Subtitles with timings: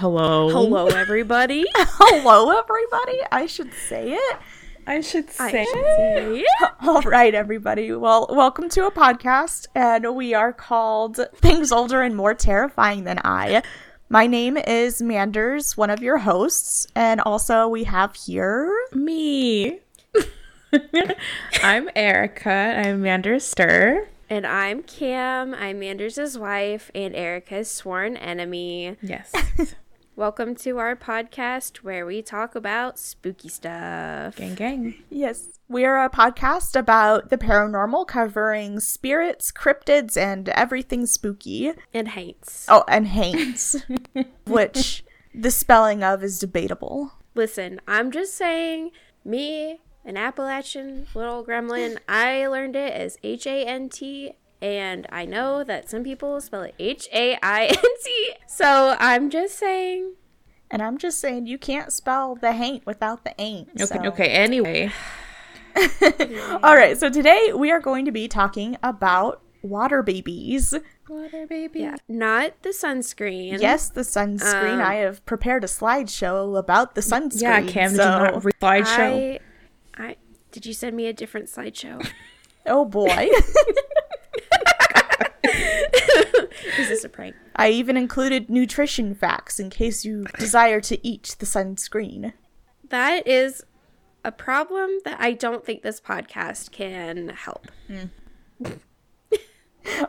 [0.00, 0.48] Hello.
[0.48, 1.66] Hello, everybody.
[1.76, 3.18] Hello, everybody.
[3.30, 4.36] I should say it.
[4.86, 5.64] I should I say.
[5.66, 6.70] should say it.
[6.80, 7.92] All right, everybody.
[7.92, 13.20] Well, welcome to a podcast, and we are called Things Older and More Terrifying Than
[13.24, 13.62] I.
[14.08, 18.74] My name is Manders, one of your hosts, and also we have here.
[18.94, 19.80] Me.
[21.62, 22.50] I'm Erica.
[22.50, 24.08] I'm Manders Stir.
[24.30, 25.52] And I'm Cam.
[25.52, 28.96] I'm Manders' wife and Erica's sworn enemy.
[29.02, 29.30] Yes.
[30.16, 34.36] Welcome to our podcast where we talk about spooky stuff.
[34.36, 34.94] gang gang.
[35.08, 41.72] Yes, we are a podcast about the paranormal, covering spirits, cryptids, and everything spooky.
[41.94, 42.66] And hates.
[42.68, 43.76] Oh, and haints,
[44.46, 47.12] which the spelling of is debatable.
[47.34, 48.90] Listen, I'm just saying,
[49.24, 55.24] me, an Appalachian little gremlin, I learned it as H A N T, and I
[55.24, 58.30] know that some people spell it H A I N T.
[58.46, 60.14] So I'm just saying,
[60.70, 63.70] And I'm just saying, you can't spell the haint without the ain't.
[63.70, 63.86] Okay.
[63.86, 64.04] so.
[64.04, 64.28] Okay.
[64.28, 64.92] Anyway,
[66.62, 70.74] All right, so today we are going to be talking about water babies.
[71.08, 71.80] water baby.
[71.80, 73.60] yeah, not the sunscreen.
[73.60, 74.74] Yes, the sunscreen.
[74.74, 77.42] Um, I have prepared a slideshow about the sunscreen.
[77.42, 77.62] Yeah.
[77.62, 79.40] Cam, did so, you not read slideshow?
[79.94, 80.16] I, I
[80.50, 82.06] did you send me a different slideshow?
[82.66, 83.28] oh boy.
[85.44, 87.34] Is this a prank?
[87.56, 92.32] I even included nutrition facts in case you desire to eat the sunscreen.
[92.88, 93.64] That is
[94.24, 97.68] a problem that I don't think this podcast can help.
[97.86, 98.64] Hmm.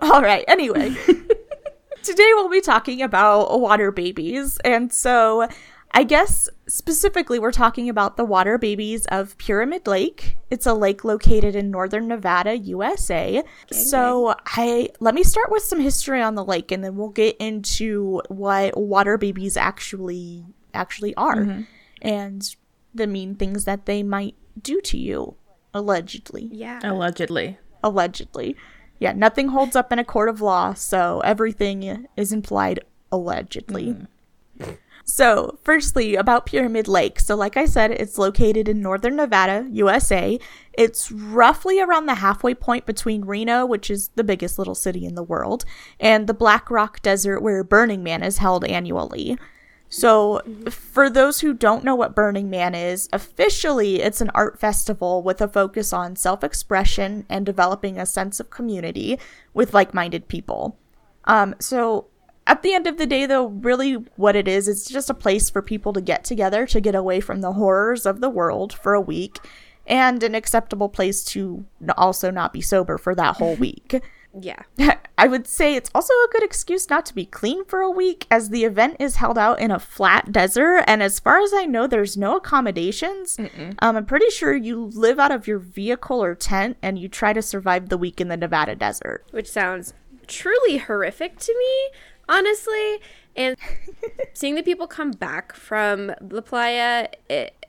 [0.01, 0.95] All right, anyway.
[2.03, 4.57] Today we'll be talking about water babies.
[4.65, 5.47] And so
[5.93, 10.37] I guess specifically we're talking about the water babies of Pyramid Lake.
[10.49, 13.43] It's a lake located in northern Nevada, USA.
[13.71, 17.35] so I let me start with some history on the lake and then we'll get
[17.37, 21.61] into what water babies actually actually are mm-hmm.
[22.01, 22.55] and
[22.93, 25.35] the mean things that they might do to you
[25.73, 26.79] allegedly Yeah.
[26.83, 27.57] Allegedly.
[27.83, 28.55] allegedly.
[28.99, 32.81] Yeah, nothing holds up in a court of law, so everything is implied
[33.11, 33.95] allegedly.
[34.59, 34.71] Mm-hmm.
[35.03, 37.19] So, firstly, about Pyramid Lake.
[37.19, 40.39] So, like I said, it's located in northern Nevada, USA.
[40.73, 45.15] It's roughly around the halfway point between Reno, which is the biggest little city in
[45.15, 45.65] the world,
[45.99, 49.37] and the Black Rock Desert, where Burning Man is held annually.
[49.89, 55.21] So, for those who don't know what Burning Man is, officially it's an art festival
[55.21, 59.19] with a focus on self expression and developing a sense of community
[59.53, 60.77] with like minded people.
[61.25, 62.07] Um, so,
[62.51, 65.49] at the end of the day, though, really what it is, it's just a place
[65.49, 68.93] for people to get together to get away from the horrors of the world for
[68.93, 69.37] a week
[69.87, 71.65] and an acceptable place to
[71.97, 74.01] also not be sober for that whole week.
[74.37, 74.63] Yeah.
[75.17, 78.27] I would say it's also a good excuse not to be clean for a week,
[78.29, 81.65] as the event is held out in a flat desert, and as far as I
[81.65, 83.39] know, there's no accommodations.
[83.79, 87.31] Um, I'm pretty sure you live out of your vehicle or tent, and you try
[87.31, 89.25] to survive the week in the Nevada desert.
[89.31, 89.93] Which sounds
[90.27, 92.99] truly horrific to me, honestly.
[93.35, 93.55] And
[94.33, 97.65] seeing the people come back from La Playa, it,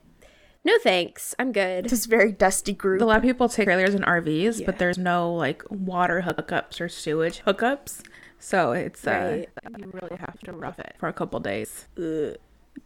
[0.65, 1.35] no thanks.
[1.39, 1.85] I'm good.
[1.89, 3.01] This very dusty group.
[3.01, 6.89] A lot of people take trailers and RVs, but there's no like water hookups or
[6.89, 8.01] sewage hookups.
[8.39, 9.45] So it's uh,
[9.77, 11.87] you really have to rough it for a couple days.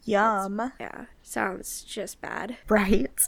[0.03, 0.72] Yum.
[0.79, 1.05] Yeah.
[1.22, 2.57] Sounds just bad.
[2.67, 3.19] Right.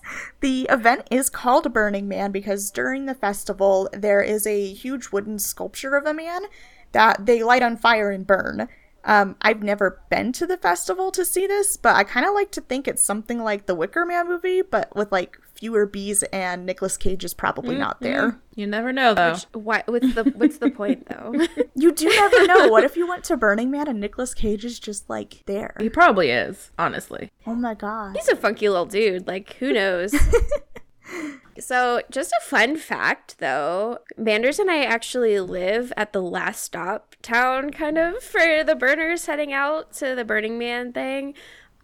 [0.41, 5.39] The event is called Burning Man because during the festival, there is a huge wooden
[5.39, 6.43] sculpture of a man
[6.91, 8.67] that they light on fire and burn.
[9.05, 12.51] Um, I've never been to the festival to see this, but I kind of like
[12.51, 16.65] to think it's something like the Wicker Man movie, but with like fewer bees and
[16.65, 18.39] Nicolas Cage is probably not there.
[18.55, 19.37] You never know though.
[19.53, 19.83] Why?
[19.85, 21.33] What's the What's the point though?
[21.75, 22.67] You do never know.
[22.67, 25.75] What if you went to Burning Man and Nicolas Cage is just like there?
[25.79, 27.31] He probably is, honestly.
[27.47, 28.17] Oh my god.
[28.17, 29.27] He's a funky little dude.
[29.27, 30.13] Like, who knows?
[31.59, 37.15] so, just a fun fact though Manders and I actually live at the last stop
[37.21, 41.33] town, kind of, for the burners heading out to the Burning Man thing.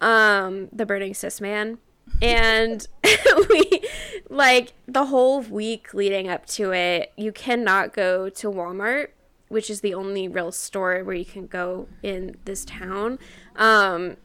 [0.01, 1.77] Um, the Burning Cis Man.
[2.21, 2.87] And
[3.49, 3.81] we,
[4.29, 9.07] like, the whole week leading up to it, you cannot go to Walmart
[9.47, 13.19] which is the only real store where you can go in this town.
[13.55, 14.17] Um,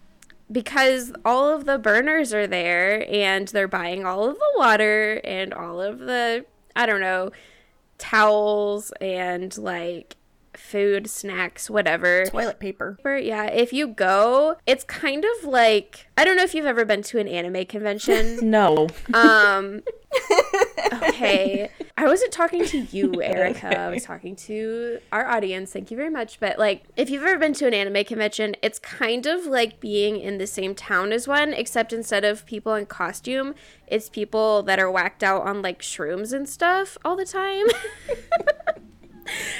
[0.50, 5.55] because all of the burners are there and they're buying all of the water and
[5.55, 6.44] all of the,
[6.75, 7.31] I don't know,
[7.99, 10.17] towels and like
[10.61, 12.27] food, snacks, whatever.
[12.27, 12.99] Toilet paper.
[13.05, 17.03] Yeah, if you go, it's kind of like I don't know if you've ever been
[17.05, 18.39] to an anime convention.
[18.51, 18.89] No.
[19.15, 19.83] Um
[20.93, 21.71] okay.
[21.97, 23.79] I wasn't talking to you, Erica.
[23.79, 25.73] I was talking to our audience.
[25.73, 26.41] Thank you very much.
[26.41, 30.19] But like, if you've ever been to an anime convention, it's kind of like being
[30.19, 33.55] in the same town as one, except instead of people in costume,
[33.87, 37.67] it's people that are whacked out on like shrooms and stuff all the time.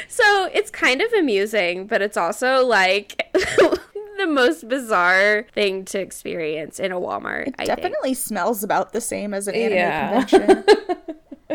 [0.09, 6.79] So it's kind of amusing, but it's also like the most bizarre thing to experience
[6.79, 7.55] in a Walmart.
[7.59, 7.79] I think.
[7.81, 10.25] Definitely smells about the same as an anime Yeah.
[10.25, 10.65] convention.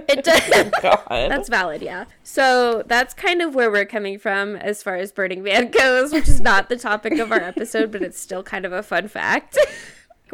[0.10, 0.42] It does.
[0.54, 1.02] Oh God.
[1.08, 2.04] That's valid, yeah.
[2.22, 6.28] So that's kind of where we're coming from as far as Burning Man goes, which
[6.28, 9.58] is not the topic of our episode, but it's still kind of a fun fact.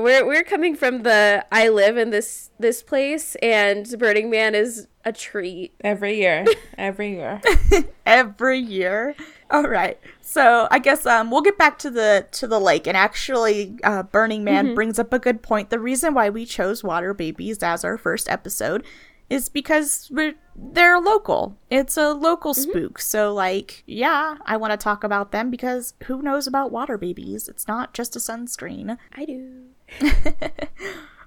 [0.01, 4.87] We're we're coming from the I live in this this place and Burning Man is
[5.05, 5.73] a treat.
[5.83, 6.45] Every year.
[6.77, 7.41] Every year.
[8.05, 9.15] every year.
[9.49, 9.99] All right.
[10.21, 12.87] So I guess um, we'll get back to the to the lake.
[12.87, 15.69] And actually, uh, Burning Man brings up a good point.
[15.69, 18.85] The reason why we chose Water Babies as our first episode
[19.29, 21.57] is because we're they're local.
[21.69, 22.99] It's a local spook.
[22.99, 27.47] So like, yeah, I want to talk about them because who knows about Water Babies?
[27.47, 28.97] It's not just a sunscreen.
[29.13, 29.70] I do.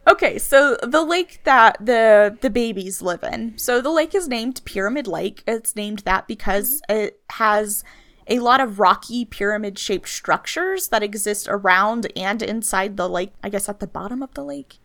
[0.07, 3.57] Okay, so the lake that the the babies live in.
[3.57, 5.43] So the lake is named Pyramid Lake.
[5.47, 7.07] It's named that because mm-hmm.
[7.07, 7.83] it has
[8.27, 13.49] a lot of rocky pyramid shaped structures that exist around and inside the lake, I
[13.49, 14.79] guess at the bottom of the lake,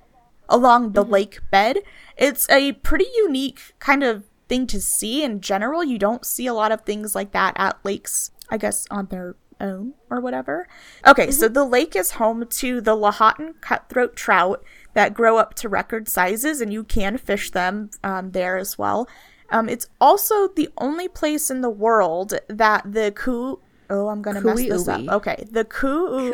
[0.48, 1.14] along the mm-hmm.
[1.14, 1.80] lake bed.
[2.18, 5.84] It's a pretty unique kind of thing to see in general.
[5.84, 9.36] You don't see a lot of things like that at lakes, I guess, on their
[9.60, 10.68] own or whatever.
[11.06, 14.64] Okay, so the lake is home to the Lahontan cutthroat trout
[14.94, 19.08] that grow up to record sizes, and you can fish them um, there as well.
[19.52, 23.60] Um, it's also the only place in the world that the ku.
[23.92, 25.02] Oh, I'm gonna mess this up.
[25.08, 26.32] Okay, the ku.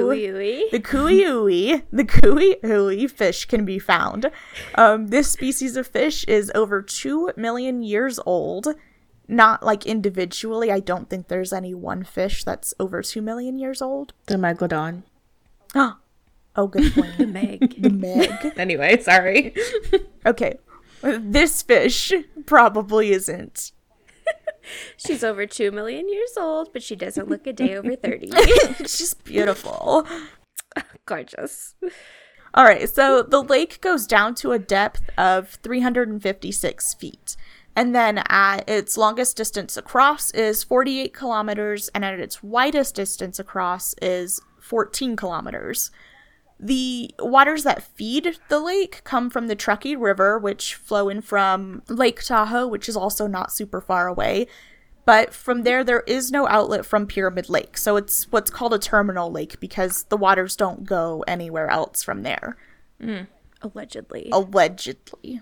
[0.71, 4.29] The kui the kui fish can be found.
[4.75, 8.67] Um, this species of fish is over two million years old.
[9.27, 10.71] Not like individually.
[10.71, 14.13] I don't think there's any one fish that's over two million years old.
[14.27, 15.03] The Megalodon.
[16.57, 17.17] Oh, good point.
[17.17, 17.81] the Meg.
[17.81, 18.53] the Meg.
[18.57, 19.53] Anyway, sorry.
[20.25, 20.57] Okay,
[21.01, 22.11] this fish
[22.47, 23.73] probably isn't.
[24.97, 28.31] She's over 2 million years old, but she doesn't look a day over 30.
[28.87, 30.07] She's beautiful.
[31.05, 31.75] Gorgeous.
[32.55, 37.35] All right, so the lake goes down to a depth of 356 feet.
[37.75, 43.37] And then at its longest distance across is 48 kilometers, and at its widest distance
[43.37, 45.91] across is 14 kilometers.
[46.57, 51.81] The waters that feed the lake come from the Truckee River, which flow in from
[51.89, 54.47] Lake Tahoe, which is also not super far away.
[55.03, 57.77] But from there, there is no outlet from Pyramid Lake.
[57.77, 62.23] So it's what's called a terminal lake because the waters don't go anywhere else from
[62.23, 62.57] there,
[63.01, 63.27] mm,
[63.61, 64.29] Allegedly.
[64.31, 65.41] allegedly.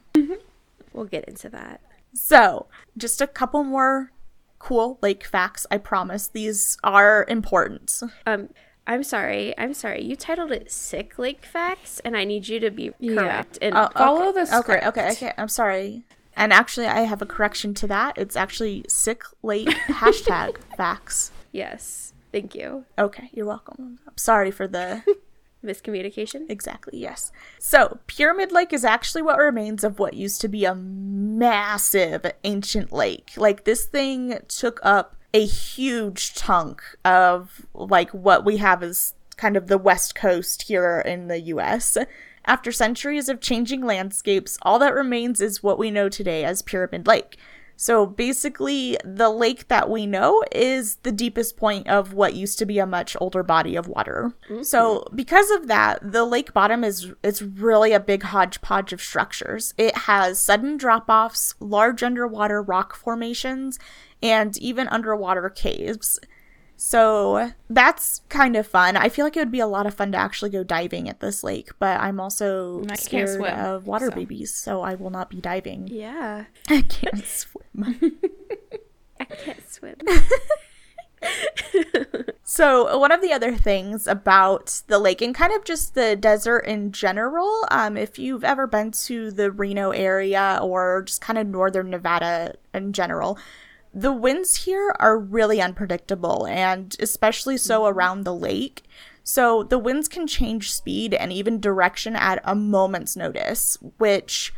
[0.91, 1.79] We'll get into that.
[2.13, 2.67] So,
[2.97, 4.11] just a couple more
[4.59, 6.27] cool lake facts, I promise.
[6.27, 8.01] These are important.
[8.25, 8.49] Um,
[8.85, 9.57] I'm sorry.
[9.57, 10.03] I'm sorry.
[10.03, 13.57] You titled it Sick Lake Facts, and I need you to be correct.
[13.61, 14.85] And Oh, Follow okay, the script.
[14.85, 15.33] Okay, okay, okay.
[15.37, 16.03] I'm sorry.
[16.35, 18.17] And actually, I have a correction to that.
[18.17, 21.31] It's actually sick lake hashtag facts.
[21.51, 22.85] yes, thank you.
[22.97, 23.99] Okay, you're welcome.
[24.07, 25.03] I'm sorry for the
[25.63, 26.49] Miscommunication.
[26.49, 27.31] Exactly, yes.
[27.59, 32.91] So, Pyramid Lake is actually what remains of what used to be a massive ancient
[32.91, 33.31] lake.
[33.37, 39.57] Like, this thing took up a huge chunk of, like, what we have as kind
[39.57, 41.97] of the west coast here in the US.
[42.45, 47.07] After centuries of changing landscapes, all that remains is what we know today as Pyramid
[47.07, 47.37] Lake.
[47.75, 52.65] So basically, the lake that we know is the deepest point of what used to
[52.65, 54.33] be a much older body of water.
[54.61, 55.15] So mm-hmm.
[55.15, 59.73] because of that, the lake bottom is it's really a big hodgepodge of structures.
[59.77, 63.79] It has sudden drop-offs, large underwater rock formations,
[64.21, 66.19] and even underwater caves.
[66.85, 68.97] So that's kind of fun.
[68.97, 71.21] I feel like it would be a lot of fun to actually go diving at
[71.21, 74.15] this lake, but I'm also scared swim, of water so.
[74.15, 75.87] babies, so I will not be diving.
[75.87, 77.63] Yeah, I can't swim.
[79.19, 79.95] I can't swim.
[82.45, 86.59] So one of the other things about the lake and kind of just the desert
[86.59, 91.47] in general, um, if you've ever been to the Reno area or just kind of
[91.47, 93.39] northern Nevada in general,
[93.93, 98.83] the winds here are really unpredictable and especially so around the lake.
[99.23, 104.53] So the winds can change speed and even direction at a moment's notice, which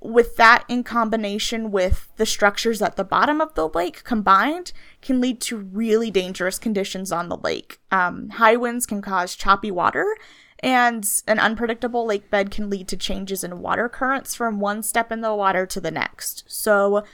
[0.00, 5.20] with that in combination with the structures at the bottom of the lake combined can
[5.20, 7.80] lead to really dangerous conditions on the lake.
[7.90, 10.06] Um, high winds can cause choppy water,
[10.60, 15.12] And an unpredictable lake bed can lead to changes in water currents from one step
[15.12, 16.44] in the water to the next.
[16.48, 17.04] So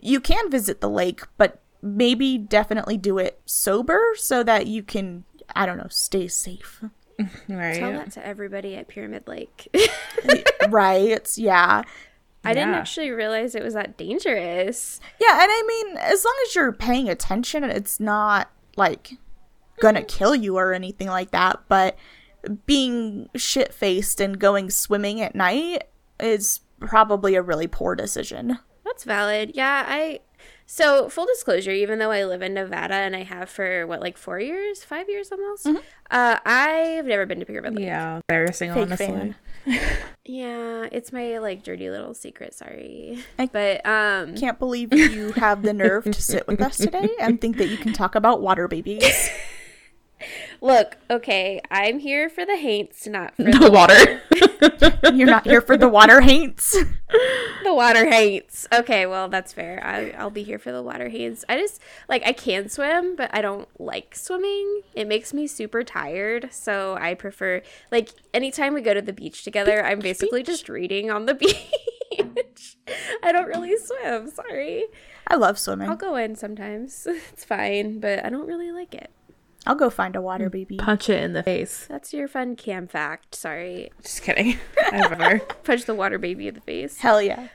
[0.00, 5.24] you can visit the lake, but maybe definitely do it sober so that you can,
[5.54, 6.82] I don't know, stay safe.
[7.48, 7.74] Right.
[7.80, 9.66] Tell that to everybody at Pyramid Lake.
[10.68, 11.28] right?
[11.36, 11.82] Yeah.
[12.44, 12.76] I didn't Yeah.
[12.78, 15.00] actually realize it was that dangerous.
[15.20, 19.14] Yeah, and I mean, as long as you're paying attention, it's not like
[19.80, 21.96] gonna kill you or anything like that, but
[22.66, 25.82] being shit faced and going swimming at night
[26.20, 28.60] is probably a really poor decision.
[28.88, 29.52] That's valid.
[29.54, 30.20] Yeah, I.
[30.70, 34.18] So full disclosure, even though I live in Nevada and I have for what like
[34.18, 35.66] four years, five years almost,
[36.10, 37.86] uh, I've never been to Pyramid Lake.
[37.86, 39.06] Yeah, embarrassing, Fake honestly.
[39.06, 39.34] fan.
[40.30, 42.52] Yeah, it's my like dirty little secret.
[42.52, 47.08] Sorry, I- but um, Can't believe you have the nerve to sit with us today
[47.18, 49.30] and think that you can talk about water babies.
[50.60, 54.20] look, okay, I'm here for the haints, not for The water.
[55.14, 56.72] You're not here for the water haints.
[57.64, 58.66] the water hates.
[58.72, 59.84] Okay, well that's fair.
[59.84, 61.44] I, I'll be here for the water hates.
[61.48, 64.82] I just like I can swim, but I don't like swimming.
[64.94, 69.44] It makes me super tired, so I prefer like anytime we go to the beach
[69.44, 72.76] together, I'm basically just reading on the beach.
[73.22, 74.30] I don't really swim.
[74.30, 74.84] Sorry.
[75.26, 75.88] I love swimming.
[75.88, 77.06] I'll go in sometimes.
[77.06, 79.10] It's fine, but I don't really like it.
[79.66, 80.76] I'll go find a water baby.
[80.76, 81.86] Punch it in the face.
[81.88, 83.34] That's your fun cam fact.
[83.34, 83.90] Sorry.
[84.02, 84.56] Just kidding.
[84.92, 85.38] Never.
[85.64, 86.98] Punch the water baby in the face.
[86.98, 87.48] Hell yeah.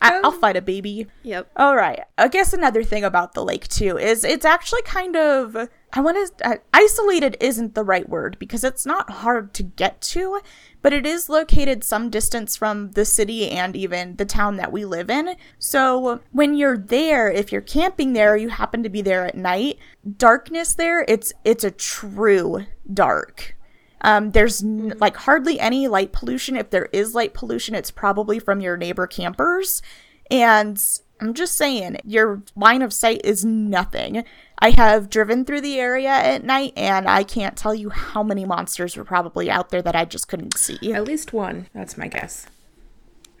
[0.00, 1.08] I- I'll fight a baby.
[1.24, 1.50] Yep.
[1.56, 2.00] All right.
[2.16, 5.56] I guess another thing about the lake too is it's actually kind of
[5.92, 10.00] I want to uh, isolated isn't the right word because it's not hard to get
[10.02, 10.40] to,
[10.82, 14.84] but it is located some distance from the city and even the town that we
[14.84, 15.36] live in.
[15.58, 19.78] So when you're there, if you're camping there, you happen to be there at night,
[20.16, 23.56] darkness there, it's it's a true dark.
[24.00, 26.56] Um, there's n- like hardly any light pollution.
[26.56, 29.82] If there is light pollution, it's probably from your neighbor campers.
[30.30, 30.80] And
[31.20, 34.24] I'm just saying, your line of sight is nothing.
[34.60, 38.44] I have driven through the area at night, and I can't tell you how many
[38.44, 40.92] monsters were probably out there that I just couldn't see.
[40.92, 41.68] At least one.
[41.74, 42.46] That's my guess.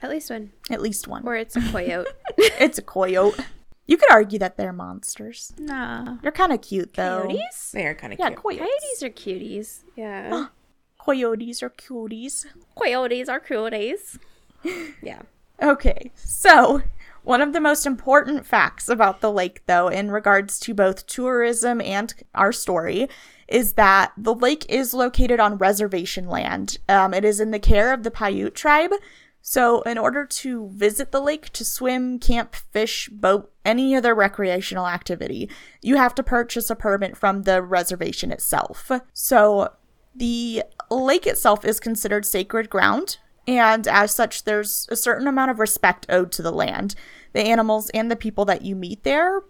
[0.02, 0.52] At least one.
[0.70, 1.26] At least one.
[1.26, 2.08] Or it's a coyote.
[2.38, 3.38] It's a coyote.
[3.86, 5.52] You could argue that they're monsters.
[5.58, 6.18] Nah.
[6.22, 7.22] They're kind of cute, though.
[7.22, 7.70] Coyotes?
[7.72, 8.42] They are kind of Yeah, cute.
[8.42, 8.58] coyotes.
[8.60, 9.80] Coyotes are cuties.
[9.96, 10.46] Yeah.
[10.98, 12.44] Coyotes are cuties.
[12.76, 14.18] Coyotes are coyotes.
[15.02, 15.22] Yeah.
[15.60, 16.82] Okay, so
[17.28, 21.78] one of the most important facts about the lake, though, in regards to both tourism
[21.78, 23.06] and our story,
[23.46, 26.78] is that the lake is located on reservation land.
[26.88, 28.92] Um, it is in the care of the Paiute tribe.
[29.42, 34.86] So, in order to visit the lake to swim, camp, fish, boat, any other recreational
[34.86, 35.50] activity,
[35.82, 38.90] you have to purchase a permit from the reservation itself.
[39.12, 39.74] So,
[40.16, 43.18] the lake itself is considered sacred ground,
[43.48, 46.94] and as such, there's a certain amount of respect owed to the land.
[47.32, 49.42] The animals and the people that you meet there,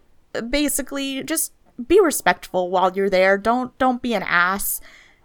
[0.49, 1.53] basically, just
[1.87, 3.37] be respectful while you're there.
[3.37, 4.81] Don't don't be an ass.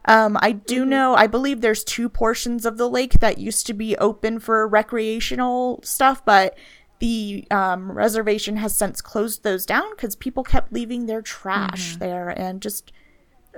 [0.06, 3.72] Um, I do know, I believe there's two portions of the lake that used to
[3.72, 6.58] be open for recreational stuff, but
[6.98, 12.28] the um, reservation has since closed those down because people kept leaving their trash there
[12.28, 12.92] and just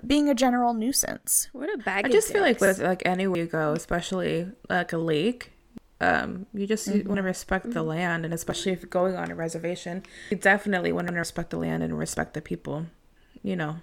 [0.06, 1.48] being a general nuisance.
[1.52, 4.92] What a bag I of just feel like with like anywhere you go, especially like
[4.92, 5.52] a lake,
[6.00, 9.34] um, you just want to respect the land, and especially if you're going on a
[9.34, 12.86] reservation, you definitely want to respect the land and respect the people.
[13.42, 13.76] You know,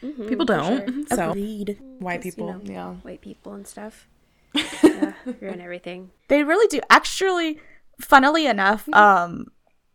[0.00, 1.08] people don't.
[1.08, 1.78] So Agreed.
[1.98, 2.92] white Just, you people, know, yeah.
[3.02, 4.06] White people and stuff.
[4.54, 6.10] yeah, ruin everything.
[6.28, 6.80] They really do.
[6.90, 7.58] Actually,
[8.00, 9.46] funnily enough, um,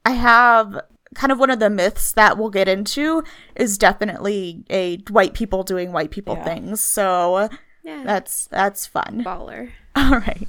[0.06, 0.80] I have
[1.14, 3.24] kind of one of the myths that we'll get into
[3.56, 6.44] is definitely a white people doing white people Yeah.
[6.46, 6.82] things.
[6.82, 7.50] So
[7.84, 8.04] Yeah.
[8.06, 9.24] that's that's fun.
[9.26, 9.72] baller.
[10.12, 10.48] All right.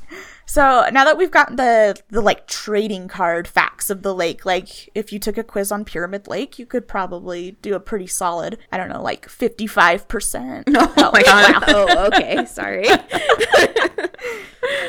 [0.48, 4.88] So now that we've gotten the the like trading card facts of the lake, like
[4.94, 8.58] if you took a quiz on Pyramid Lake, you could probably do a pretty solid,
[8.70, 10.68] I don't know, like fifty five percent.
[10.76, 11.64] Oh my god.
[11.68, 12.44] oh, okay.
[12.46, 12.86] Sorry.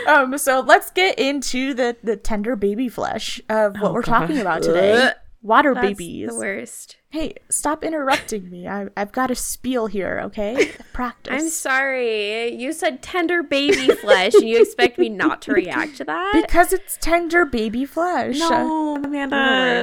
[0.07, 4.19] Um, so let's get into the the tender baby flesh of what Oh, we're God.
[4.21, 5.11] talking about today.
[5.41, 6.29] Water That's babies.
[6.29, 6.97] the worst.
[7.09, 8.67] Hey, stop interrupting me.
[8.67, 10.71] I, I've got a spiel here, okay?
[10.93, 11.33] Practice.
[11.33, 12.53] I'm sorry.
[12.53, 16.31] You said tender baby flesh, and you expect me not to react to that?
[16.33, 18.39] because it's tender baby flesh.
[18.39, 19.35] No, Amanda.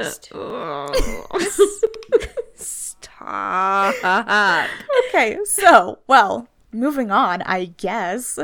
[0.03, 0.31] Worst.
[2.55, 3.95] Stop.
[5.07, 8.37] Okay, so, well, moving on, I guess.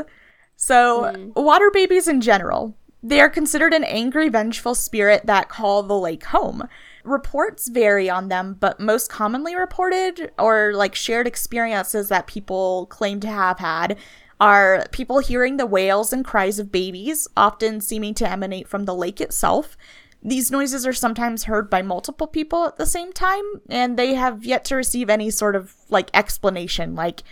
[0.56, 1.30] So, hmm.
[1.34, 6.24] water babies in general, they are considered an angry, vengeful spirit that call the lake
[6.24, 6.68] home.
[7.04, 13.18] Reports vary on them, but most commonly reported or like shared experiences that people claim
[13.20, 13.98] to have had
[14.40, 18.94] are people hearing the wails and cries of babies, often seeming to emanate from the
[18.94, 19.76] lake itself.
[20.22, 24.44] These noises are sometimes heard by multiple people at the same time, and they have
[24.44, 27.22] yet to receive any sort of like explanation, like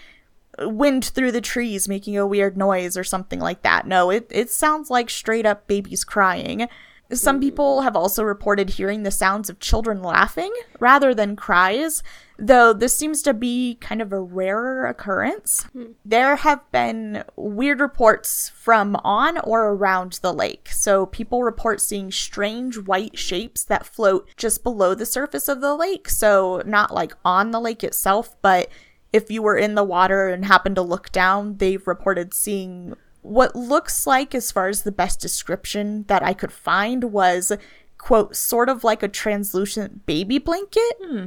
[0.58, 3.86] wind through the trees making a weird noise or something like that.
[3.86, 6.68] No, it, it sounds like straight up babies crying.
[7.12, 7.40] Some mm-hmm.
[7.40, 12.02] people have also reported hearing the sounds of children laughing rather than cries,
[12.38, 15.64] though this seems to be kind of a rarer occurrence.
[15.72, 15.92] Hmm.
[16.04, 20.68] There have been weird reports from on or around the lake.
[20.70, 25.74] So people report seeing strange white shapes that float just below the surface of the
[25.74, 26.08] lake.
[26.08, 28.68] So not like on the lake itself, but
[29.12, 33.54] if you were in the water and happened to look down, they've reported seeing what
[33.54, 37.52] looks like, as far as the best description that I could find, was
[38.00, 40.92] quote, sort of like a translucent baby blanket.
[41.02, 41.26] Hmm.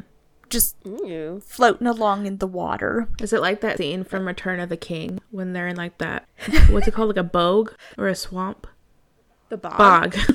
[0.49, 1.41] Just Ew.
[1.43, 3.07] floating along in the water.
[3.19, 6.27] Is it like that scene from Return of the King when they're in like that?
[6.69, 7.09] What's it called?
[7.09, 8.67] Like a bogue or a swamp?
[9.53, 9.77] The bog.
[9.77, 10.15] Bog.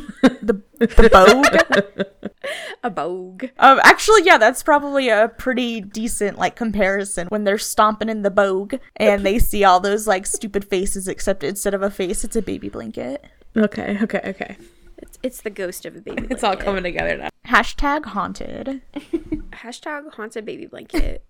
[0.42, 2.26] The, the bogue.
[2.84, 3.44] A bogue.
[3.58, 8.30] um, actually, yeah, that's probably a pretty decent like comparison when they're stomping in the
[8.30, 12.37] bogue and they see all those like stupid faces, except instead of a face, it's
[12.37, 13.25] a baby blanket.
[13.56, 14.56] okay, okay, okay.
[14.98, 16.26] It's, it's the ghost of a baby.
[16.30, 17.28] It's all coming together now.
[17.46, 18.82] Hashtag haunted.
[19.50, 21.25] Hashtag haunted baby blanket.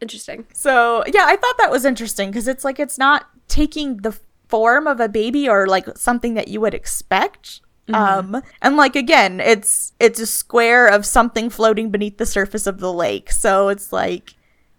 [0.00, 0.46] Interesting.
[0.52, 4.18] So yeah, I thought that was interesting because it's like it's not taking the
[4.54, 7.60] form of a baby or like something that you would expect.
[7.92, 12.78] Um, and like again, it's it's a square of something floating beneath the surface of
[12.78, 13.32] the lake.
[13.32, 14.36] So it's like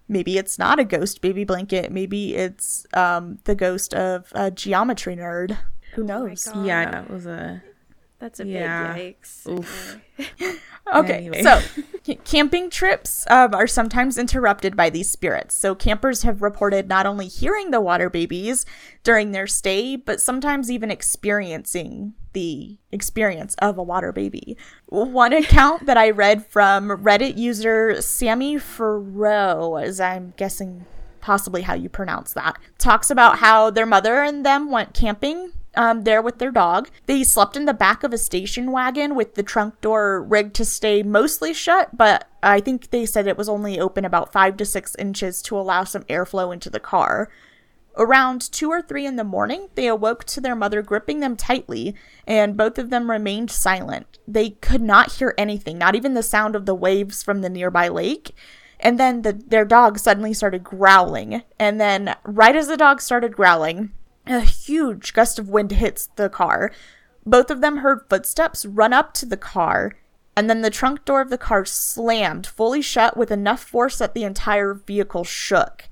[0.08, 1.92] maybe it's not a ghost baby blanket.
[1.92, 5.58] Maybe it's um the ghost of a geometry nerd.
[5.96, 6.46] Who knows?
[6.46, 6.66] God.
[6.66, 7.62] Yeah, that was a.
[8.26, 8.94] That's a Yeah.
[8.96, 9.48] big yikes.
[9.48, 10.00] Oof.
[10.94, 11.42] Okay, Anyway.
[11.42, 11.60] so
[12.26, 15.56] camping trips um, are sometimes interrupted by these spirits.
[15.56, 18.68] So campers have reported not only hearing the water babies
[19.04, 24.56] during their stay, but sometimes even experiencing the experience of a water baby.
[24.86, 30.86] One account that I read from Reddit user Sammiferox, as I'm guessing
[31.20, 36.04] possibly how you pronounce that, talks about how their mother and them went camping um,
[36.04, 36.90] there with their dog.
[37.06, 40.66] They slept in the back of a station wagon with the trunk door rigged to
[40.66, 44.66] stay mostly shut, but I think they said it was only open about five to
[44.66, 47.30] six inches to allow some airflow into the car.
[47.98, 51.96] Around two or three in the morning, they awoke to their mother gripping them tightly,
[52.28, 54.20] and both of them remained silent.
[54.28, 57.88] They could not hear anything, not even the sound of the waves from the nearby
[57.88, 58.36] lake.
[58.82, 61.44] And then the, their dog suddenly started growling.
[61.58, 63.94] And then, right as the dog started growling,
[64.28, 66.72] a huge gust of wind hits the car.
[67.26, 69.94] Both of them heard footsteps run up to the car,
[70.38, 74.14] and then the trunk door of the car slammed fully shut with enough force that
[74.14, 75.90] the entire vehicle shook.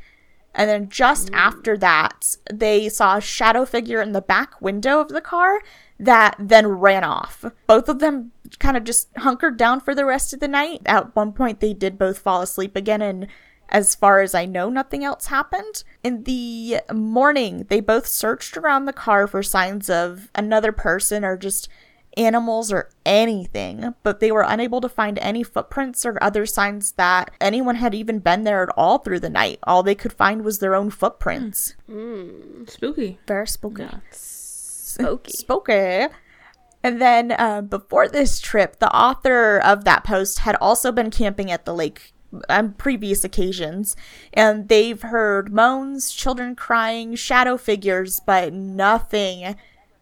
[0.55, 1.35] And then just mm.
[1.35, 5.61] after that, they saw a shadow figure in the back window of the car
[5.99, 7.45] that then ran off.
[7.65, 10.81] Both of them kind of just hunkered down for the rest of the night.
[10.85, 13.27] At one point, they did both fall asleep again, and
[13.73, 15.83] as far as I know, nothing else happened.
[16.03, 21.35] In the morning, they both searched around the car for signs of another person or
[21.35, 21.67] just
[22.15, 27.31] animals or anything, but they were unable to find any footprints or other signs that
[27.41, 29.57] anyone had even been there at all through the night.
[29.63, 31.75] All they could find was their own footprints.
[32.67, 33.17] Spooky.
[33.27, 33.87] Very spooky.
[34.11, 35.31] Spooky.
[35.31, 36.13] Spooky.
[36.83, 41.49] And then uh, before this trip, the author of that post had also been camping
[41.49, 42.12] at the lake
[42.49, 43.95] on previous occasions,
[44.33, 49.55] and they've heard moans, children crying, shadow figures, but nothing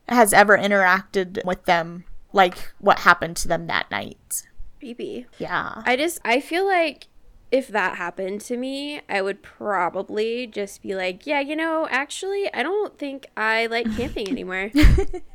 [0.07, 4.43] has ever interacted with them like what happened to them that night.
[4.79, 5.27] Baby.
[5.37, 5.81] Yeah.
[5.85, 7.07] I just I feel like
[7.51, 12.51] if that happened to me, I would probably just be like, yeah, you know, actually,
[12.53, 14.71] I don't think I like camping anymore.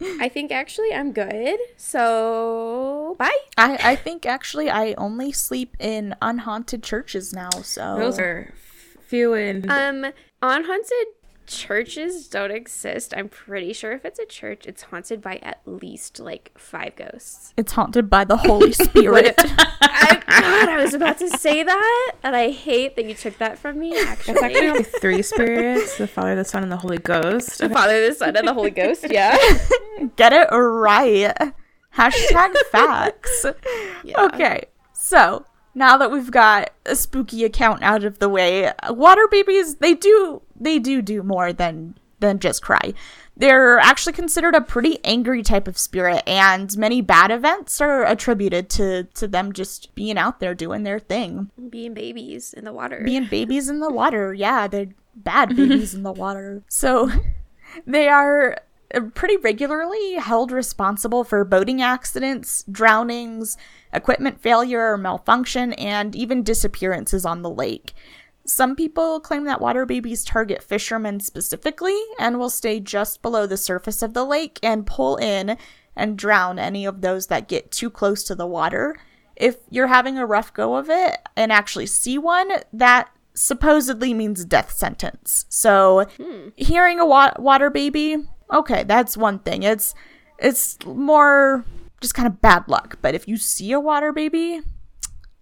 [0.00, 1.58] I think actually I'm good.
[1.76, 3.30] So, bye.
[3.56, 9.02] I, I think actually I only sleep in unhaunted churches now, so Those are f-
[9.04, 11.06] few and Um, unhaunted
[11.46, 13.14] churches don't exist.
[13.16, 17.52] I'm pretty sure if it's a church, it's haunted by at least like five ghosts.
[17.56, 19.34] it's haunted by the Holy Spirit.
[19.38, 20.07] I, God, I was
[21.08, 23.92] about to say that, and I hate that you took that from me.
[23.92, 27.58] It's actually Actually, only three spirits: the Father, the Son, and the Holy Ghost.
[27.58, 29.06] the Father, the Son, and the Holy Ghost.
[29.10, 29.36] Yeah.
[30.16, 31.34] Get it right.
[31.96, 33.46] Hashtag facts.
[34.04, 34.26] Yeah.
[34.26, 35.44] Okay, so
[35.74, 40.40] now that we've got a spooky account out of the way, water babies they do
[40.58, 42.94] they do do more than than just cry.
[43.38, 48.68] They're actually considered a pretty angry type of spirit, and many bad events are attributed
[48.70, 51.50] to, to them just being out there doing their thing.
[51.70, 53.00] Being babies in the water.
[53.04, 54.34] Being babies in the water.
[54.34, 56.64] Yeah, they're bad babies in the water.
[56.68, 57.10] So
[57.86, 58.58] they are
[59.14, 63.56] pretty regularly held responsible for boating accidents, drownings,
[63.92, 67.92] equipment failure or malfunction, and even disappearances on the lake.
[68.48, 73.58] Some people claim that water babies target fishermen specifically and will stay just below the
[73.58, 75.58] surface of the lake and pull in
[75.94, 78.96] and drown any of those that get too close to the water.
[79.36, 84.46] If you're having a rough go of it and actually see one, that supposedly means
[84.46, 85.44] death sentence.
[85.50, 86.48] So, hmm.
[86.56, 88.16] hearing a wa- water baby,
[88.50, 89.62] okay, that's one thing.
[89.62, 89.94] It's
[90.38, 91.66] it's more
[92.00, 92.98] just kind of bad luck.
[93.02, 94.62] But if you see a water baby,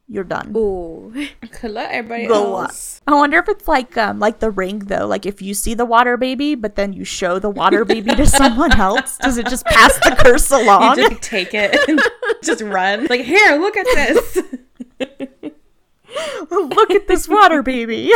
[0.09, 0.53] you're done.
[0.57, 1.13] Ooh.
[1.63, 3.01] Luck, everybody Go else.
[3.07, 5.07] I wonder if it's like um like the ring though.
[5.07, 8.27] Like if you see the water baby, but then you show the water baby to
[8.27, 10.99] someone else, does it just pass the curse along?
[10.99, 12.01] You just take it and
[12.43, 13.07] just run.
[13.07, 14.39] Like here, look at this.
[16.51, 18.13] look at this water baby.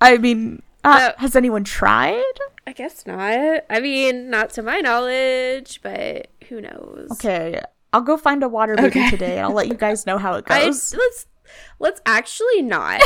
[0.00, 2.22] I mean, uh, has anyone tried?
[2.66, 3.64] I guess not.
[3.70, 7.08] I mean, not to my knowledge, but who knows?
[7.12, 7.60] Okay,
[7.96, 9.08] I'll go find a water baby okay.
[9.08, 9.40] today.
[9.40, 10.94] I'll let you guys know how it goes.
[10.94, 11.26] I, let's
[11.78, 13.00] let's actually not.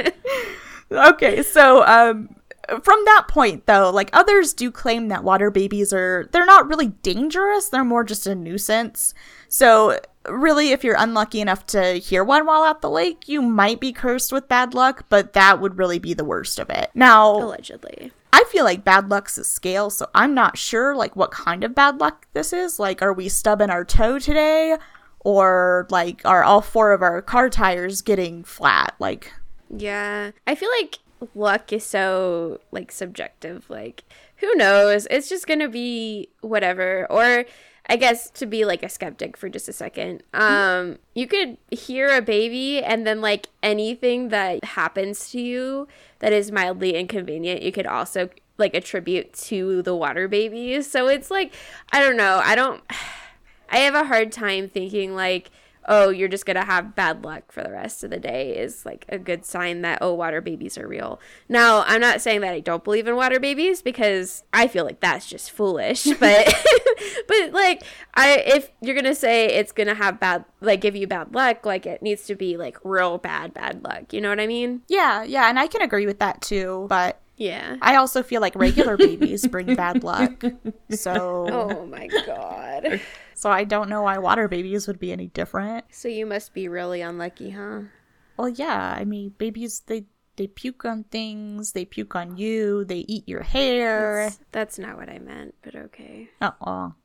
[0.90, 2.34] okay, so um
[2.82, 6.88] from that point though, like others do claim that water babies are they're not really
[7.02, 9.12] dangerous, they're more just a nuisance.
[9.50, 13.80] So really if you're unlucky enough to hear one while at the lake, you might
[13.80, 16.90] be cursed with bad luck, but that would really be the worst of it.
[16.94, 18.12] Now, allegedly.
[18.32, 21.74] I feel like bad luck's a scale, so I'm not sure like what kind of
[21.74, 22.78] bad luck this is.
[22.78, 24.76] Like, are we stubbing our toe today?
[25.20, 28.94] Or like are all four of our car tires getting flat?
[28.98, 29.32] Like
[29.68, 30.30] Yeah.
[30.46, 30.98] I feel like
[31.34, 33.68] luck is so like subjective.
[33.68, 34.04] Like,
[34.36, 35.06] who knows?
[35.10, 37.06] It's just gonna be whatever.
[37.10, 37.44] Or
[37.88, 42.14] I guess to be like a skeptic for just a second, um, you could hear
[42.14, 45.88] a baby and then like anything that happens to you
[46.20, 50.88] that is mildly inconvenient, you could also like attribute to the water babies.
[50.90, 51.52] So it's like,
[51.92, 52.40] I don't know.
[52.44, 52.82] I don't,
[53.70, 55.50] I have a hard time thinking like,
[55.90, 59.04] oh, you're just gonna have bad luck for the rest of the day is like
[59.08, 61.20] a good sign that oh, water babies are real.
[61.48, 65.00] Now, I'm not saying that I don't believe in water babies because I feel like
[65.00, 66.20] that's just foolish, but
[67.28, 67.82] but like
[68.14, 71.84] I if you're gonna say it's gonna have bad like give you bad luck, like
[71.84, 74.12] it needs to be like real bad bad luck.
[74.12, 74.82] You know what I mean?
[74.88, 77.78] Yeah, yeah, and I can agree with that too, but yeah.
[77.80, 80.44] I also feel like regular babies bring bad luck.
[80.90, 83.00] So Oh my god.
[83.40, 85.86] So I don't know why water babies would be any different.
[85.90, 87.88] So you must be really unlucky, huh?
[88.36, 88.94] Well, yeah.
[88.94, 90.04] I mean, babies they
[90.36, 94.24] they puke on things, they puke on you, they eat your hair.
[94.24, 96.28] That's, that's not what I meant, but okay.
[96.42, 96.96] Oh, well,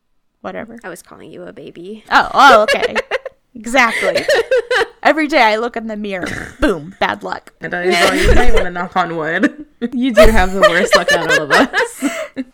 [0.41, 0.77] whatever.
[0.83, 2.03] I was calling you a baby.
[2.11, 2.95] Oh, oh, okay.
[3.55, 4.25] exactly.
[5.03, 7.53] Every day I look in the mirror, boom, bad luck.
[7.61, 7.83] And I,
[8.15, 9.65] you might want to knock on wood.
[9.93, 12.03] You do have the worst luck out of all of us.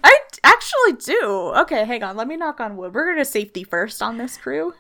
[0.04, 1.54] I actually do.
[1.60, 2.18] Okay, hang on.
[2.18, 2.94] Let me knock on wood.
[2.94, 4.74] We're going to safety first on this crew.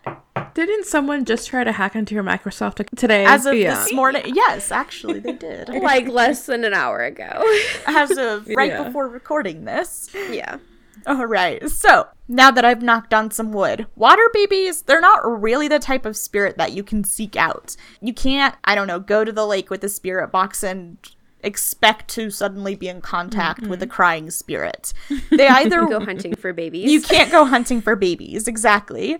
[0.53, 3.23] Didn't someone just try to hack into your Microsoft today?
[3.25, 3.75] As of yeah.
[3.75, 4.23] this morning.
[4.35, 5.69] Yes, actually, they did.
[5.69, 7.41] like less than an hour ago.
[7.87, 8.83] As of right yeah.
[8.83, 10.09] before recording this.
[10.29, 10.57] Yeah.
[11.05, 11.67] All right.
[11.69, 16.05] So, now that I've knocked on some wood, water babies, they're not really the type
[16.05, 17.75] of spirit that you can seek out.
[18.01, 20.97] You can't, I don't know, go to the lake with a spirit box and
[21.43, 23.69] expect to suddenly be in contact mm-hmm.
[23.69, 24.93] with a crying spirit.
[25.29, 26.91] They either go hunting for babies.
[26.91, 29.17] You can't go hunting for babies, exactly.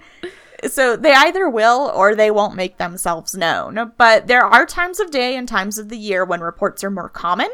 [0.67, 3.93] So they either will or they won't make themselves known.
[3.97, 7.09] But there are times of day and times of the year when reports are more
[7.09, 7.49] common.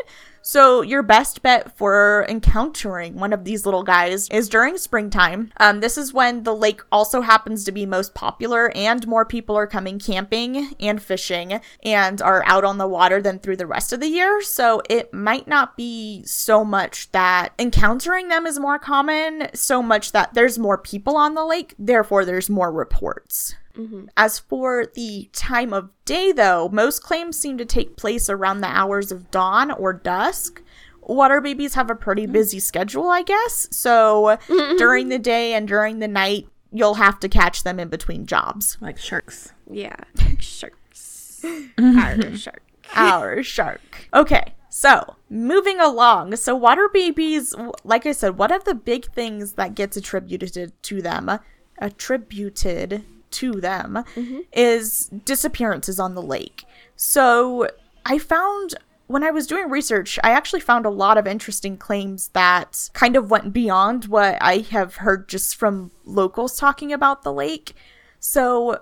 [0.49, 5.51] So, your best bet for encountering one of these little guys is during springtime.
[5.57, 9.57] Um, this is when the lake also happens to be most popular and more people
[9.57, 13.91] are coming camping and fishing and are out on the water than through the rest
[13.91, 14.41] of the year.
[14.41, 20.13] So, it might not be so much that encountering them is more common, so much
[20.13, 23.53] that there's more people on the lake, therefore, there's more reports.
[23.77, 24.05] Mm-hmm.
[24.17, 28.67] As for the time of day, though, most claims seem to take place around the
[28.67, 30.61] hours of dawn or dusk.
[31.01, 32.33] Water babies have a pretty mm-hmm.
[32.33, 33.67] busy schedule, I guess.
[33.71, 34.77] So mm-hmm.
[34.77, 38.77] during the day and during the night, you'll have to catch them in between jobs.
[38.81, 39.53] Like sharks.
[39.69, 41.45] Yeah, Like sharks.
[41.77, 42.63] Our shark.
[42.95, 44.07] Our shark.
[44.13, 46.35] Okay, so, moving along.
[46.35, 51.01] So, water babies, like I said, one of the big things that gets attributed to
[51.01, 51.39] them,
[51.79, 54.39] attributed to them mm-hmm.
[54.53, 56.65] is disappearances on the lake.
[56.95, 57.67] So
[58.05, 58.75] I found
[59.07, 63.15] when I was doing research, I actually found a lot of interesting claims that kind
[63.15, 67.73] of went beyond what I have heard just from locals talking about the lake.
[68.19, 68.81] So,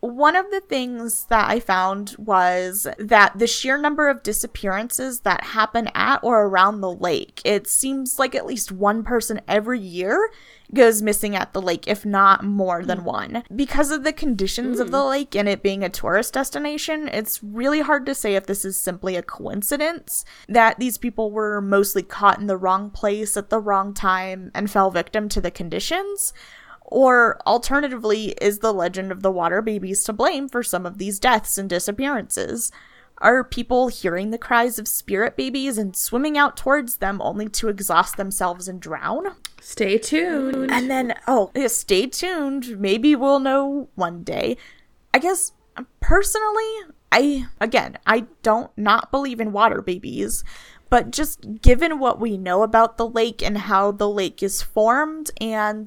[0.00, 5.44] one of the things that I found was that the sheer number of disappearances that
[5.44, 10.30] happen at or around the lake, it seems like at least one person every year
[10.74, 13.04] goes missing at the lake, if not more than hmm.
[13.04, 13.44] one.
[13.54, 15.08] Because of the conditions of the hmm.
[15.08, 18.80] lake and it being a tourist destination, it's really hard to say if this is
[18.80, 23.60] simply a coincidence that these people were mostly caught in the wrong place at the
[23.60, 26.32] wrong time and fell victim to the conditions.
[26.82, 31.20] Or alternatively, is the legend of the water babies to blame for some of these
[31.20, 32.72] deaths and disappearances?
[33.20, 37.68] Are people hearing the cries of spirit babies and swimming out towards them only to
[37.68, 39.34] exhaust themselves and drown?
[39.60, 40.70] Stay tuned.
[40.70, 42.80] And then, oh, stay tuned.
[42.80, 44.56] Maybe we'll know one day.
[45.12, 46.64] I guess um, personally,
[47.12, 50.42] I, again, I don't not believe in water babies,
[50.88, 55.30] but just given what we know about the lake and how the lake is formed
[55.40, 55.86] and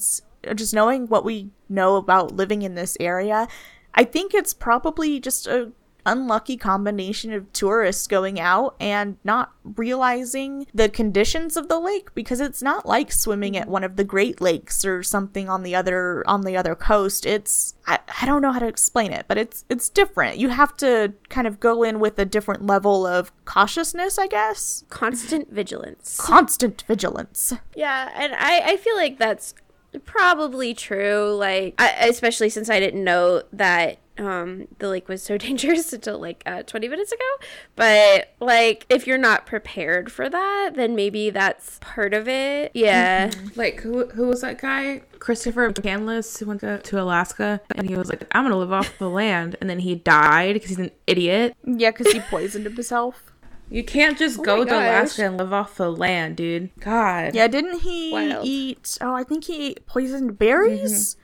[0.56, 3.48] just knowing what we know about living in this area,
[3.96, 5.72] I think it's probably just a
[6.06, 12.42] unlucky combination of tourists going out and not realizing the conditions of the lake because
[12.42, 16.24] it's not like swimming at one of the Great Lakes or something on the other
[16.28, 17.26] on the other coast.
[17.26, 20.38] It's I, I don't know how to explain it, but it's it's different.
[20.38, 24.84] You have to kind of go in with a different level of cautiousness, I guess.
[24.90, 26.18] Constant vigilance.
[26.20, 27.54] Constant vigilance.
[27.76, 29.54] Yeah, and I, I feel like that's
[30.06, 31.36] probably true.
[31.36, 36.20] Like, I, especially since I didn't know that um the lake was so dangerous until
[36.20, 37.24] like uh 20 minutes ago
[37.76, 43.32] but like if you're not prepared for that then maybe that's part of it yeah
[43.56, 45.02] Like who who was that guy?
[45.20, 48.98] Christopher McCandless who went to, to Alaska and he was like, I'm gonna live off
[49.00, 51.56] the land and then he died because he's an idiot.
[51.66, 53.33] Yeah, because he poisoned himself.
[53.74, 54.72] You can't just Oh go to.
[54.72, 56.70] Alaska and live off the land, dude.
[56.80, 57.34] God.
[57.34, 58.46] Yeah, didn't he Wild.
[58.46, 58.98] eat?
[59.02, 61.16] Oh, I think he ate poisoned berries.
[61.16, 61.20] Mm-hmm.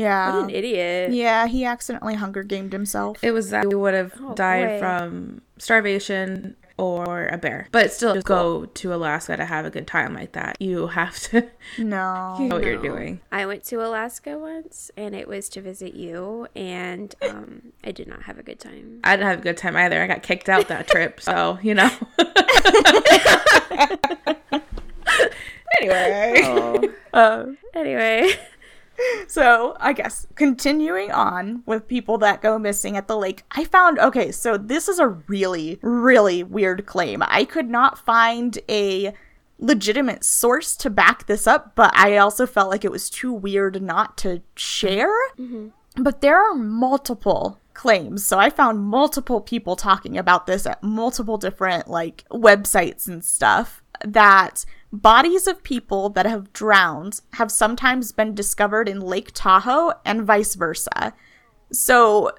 [0.00, 0.34] Yeah.
[0.34, 3.22] what an idiot Yeah, he accidentally Hunger Gamed himself.
[3.22, 4.78] It was that he would have Oh, died boy.
[4.80, 7.68] from starvation or a bear.
[7.72, 10.56] But still just go to Alaska to have a good time like that.
[10.60, 12.36] You have to no.
[12.38, 13.20] know what you're doing.
[13.30, 18.08] I went to Alaska once and it was to visit you and um I did
[18.08, 19.00] not have a good time.
[19.04, 20.02] I didn't have a good time either.
[20.02, 21.90] I got kicked out that trip, so you know.
[25.80, 26.88] anyway, Oh.
[27.12, 28.30] Uh, Anyway,
[29.26, 33.98] so I guess continuing on with people that go missing at the lake, I found
[33.98, 34.32] okay.
[34.32, 37.22] So this is a really, really weird claim.
[37.26, 39.12] I could not find a
[39.58, 43.80] legitimate source to back this up, but I also felt like it was too weird
[43.82, 45.14] not to share.
[45.38, 45.68] Mm-hmm.
[46.02, 48.24] But there are multiple claims.
[48.24, 53.82] So I found multiple people talking about this at multiple different like websites and stuff
[54.04, 60.22] that bodies of people that have drowned have sometimes been discovered in Lake Tahoe and
[60.22, 61.12] vice versa.
[61.72, 62.30] So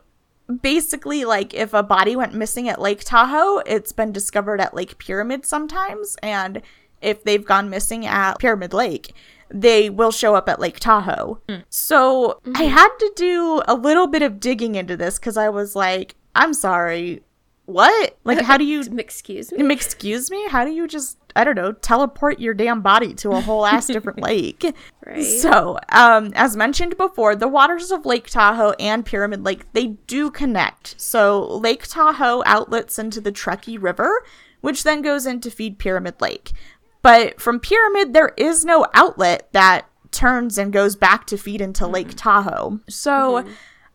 [0.62, 4.98] basically like if a body went missing at Lake Tahoe, it's been discovered at Lake
[4.98, 6.62] Pyramid sometimes and
[7.02, 9.14] if they've gone missing at Pyramid Lake,
[9.50, 11.40] they will show up at Lake Tahoe.
[11.50, 11.58] Hmm.
[11.70, 12.74] So I mm-hmm.
[12.74, 16.54] had to do a little bit of digging into this because I was like, I'm
[16.54, 17.22] sorry,
[17.66, 18.18] what?
[18.24, 19.74] Like, how do you excuse me.
[19.74, 20.48] excuse me?
[20.50, 23.88] How do you just I don't know teleport your damn body to a whole ass
[23.88, 24.66] different lake?
[25.06, 25.22] Right.
[25.22, 30.32] So, um, as mentioned before, the waters of Lake Tahoe and Pyramid Lake they do
[30.32, 31.00] connect.
[31.00, 34.26] So Lake Tahoe outlets into the Truckee River,
[34.62, 36.54] which then goes in to feed Pyramid Lake.
[37.02, 41.86] But from Pyramid, there is no outlet that turns and goes back to feed into
[41.88, 42.80] Lake Tahoe.
[42.90, 43.46] So.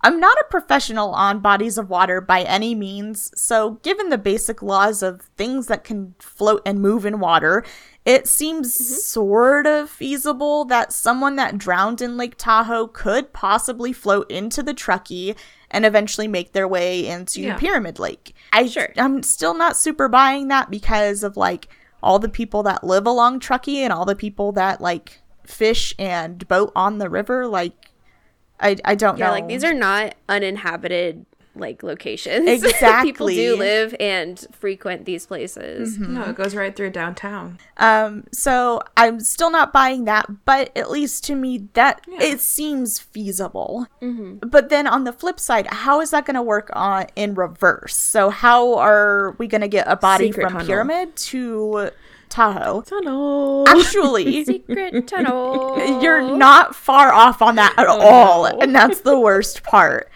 [0.02, 4.62] I'm not a professional on bodies of water by any means, so given the basic
[4.62, 7.64] laws of things that can float and move in water,
[8.06, 8.94] it seems mm-hmm.
[8.94, 14.72] sort of feasible that someone that drowned in Lake Tahoe could possibly float into the
[14.72, 15.34] Truckee
[15.70, 17.56] and eventually make their way into Yeah.
[17.56, 18.34] Pyramid Lake.
[18.52, 18.92] I Sure.
[18.96, 21.68] I'm still not super buying that because of like
[22.02, 26.46] all the people that live along Truckee and all the people that like fish and
[26.48, 27.89] boat on the river like
[28.60, 29.32] I, I don't Yeah, know.
[29.32, 32.48] like these are not uninhabited like locations.
[32.48, 33.10] Exactly.
[33.10, 35.98] People do live and frequent these places.
[35.98, 37.58] no, it goes right through downtown.
[37.76, 43.00] Um, so I'm still not buying that, but at least to me, that it seems
[43.00, 43.88] feasible.
[44.00, 47.96] But then on the flip side, how is that going to work on in reverse?
[47.96, 50.66] So how are we going to get a body Secret from tunnel.
[50.66, 51.90] Pyramid to
[52.30, 52.82] Tahoe?
[52.82, 53.68] Tunnel.
[53.68, 56.00] Actually, Secret tunnel.
[56.02, 60.10] you're not far off on that at oh, all, and that's the worst part.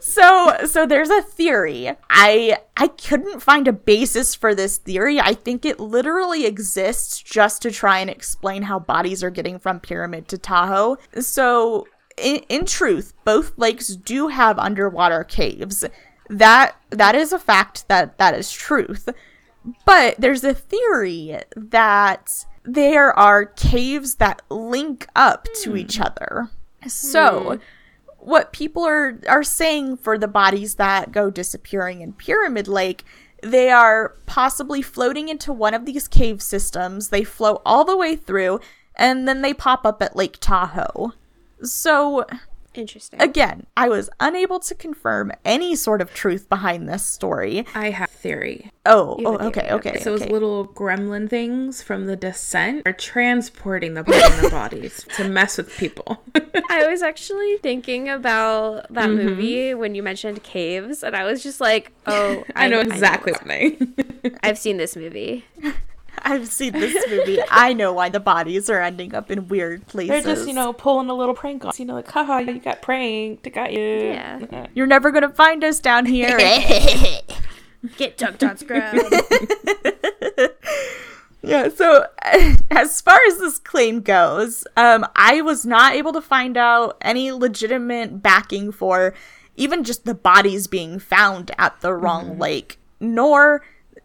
[0.00, 5.32] So so there's a theory i i couldn't find a basis for this theory i
[5.32, 10.28] think it literally exists just to try and explain how bodies are getting from pyramid
[10.28, 11.86] to tahoe so
[12.18, 15.84] in, in truth both lakes do have underwater caves
[16.28, 19.08] that that is a fact that that is truth
[19.84, 25.76] but there's a theory that there are caves that link up to hmm.
[25.76, 26.50] each other
[26.86, 27.60] so hmm.
[28.18, 33.04] what people are are saying for the bodies that go disappearing in Pyramid Lake,
[33.42, 37.08] they are possibly floating into one of these cave systems.
[37.08, 38.60] They float all the way through
[38.96, 41.12] and then they pop up at Lake Tahoe.
[41.62, 42.26] So
[42.74, 43.20] Interesting.
[43.20, 47.66] again, I was unable to confirm any sort of truth behind this story.
[47.74, 48.70] I have theory.
[48.86, 49.90] Oh, You oh have a okay, theory, okay.
[49.90, 50.02] okay.
[50.04, 55.76] Those little gremlin things from the descent are transporting the the bodies to mess with
[55.76, 56.22] people.
[56.70, 59.26] I was actually thinking about that Mm-hmm.
[59.26, 63.42] movie when you mentioned caves, and I was just like, oh, I know exactly what
[63.42, 63.94] I mean.
[64.42, 65.44] I've seen this movie.
[66.24, 67.38] I've seen this movie.
[67.50, 70.24] I know why the bodies are ending up in weird places.
[70.24, 71.72] They're just, you know, pulling a little prank on.
[71.76, 73.46] You know, like, haha, you got pranked.
[73.46, 73.80] I got you.
[73.80, 74.66] Yeah.
[74.74, 76.36] You're never gonna find us down here.
[77.96, 78.94] Get Duck Dot's grub.
[81.42, 82.06] Yeah, so
[82.70, 87.32] as far as this claim goes, um, I was not able to find out any
[87.32, 89.14] legitimate backing for
[89.56, 93.62] even just the bodies being found at the wrong lake, nor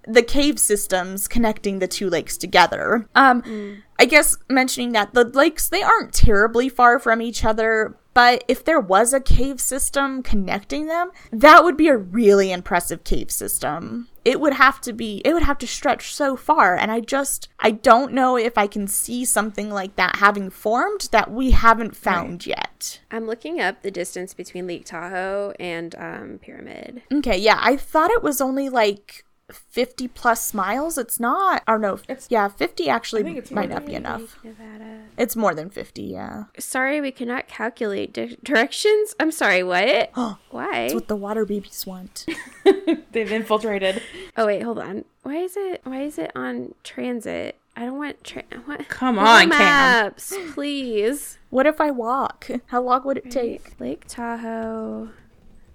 [0.07, 3.07] the cave systems connecting the two lakes together.
[3.15, 8.43] Um, I guess mentioning that the lakes they aren't terribly far from each other, but
[8.47, 13.29] if there was a cave system connecting them, that would be a really impressive cave
[13.29, 14.07] system.
[14.25, 17.47] It would have to be it would have to stretch so far and I just
[17.59, 21.95] I don't know if I can see something like that having formed that we haven't
[21.95, 22.99] found yet.
[23.09, 27.03] I'm looking up the distance between Lake Tahoe and um, Pyramid.
[27.13, 30.97] Okay, yeah, I thought it was only like 50 plus miles.
[30.97, 31.63] It's not.
[31.67, 34.37] Or no, It's- yeah, 50 actually think might not be enough.
[34.43, 35.03] Nevada.
[35.17, 36.45] It's more than 50, yeah.
[36.59, 39.15] Sorry, we cannot calculate di- directions.
[39.19, 40.11] I'm sorry, what?
[40.51, 40.81] Why?
[40.81, 42.25] It's what the water babies want.
[43.11, 44.01] They've infiltrated.
[44.35, 45.05] Oh wait, hold on.
[45.23, 45.81] Why is it?
[45.83, 47.57] Why is it on transit?
[47.75, 48.87] I don't want tra- what?
[48.89, 49.59] Come Google on, Cam.
[49.59, 51.37] Maps, please.
[51.51, 52.49] What if I walk?
[52.67, 53.79] How long would it take?
[53.79, 55.09] Lake Tahoe.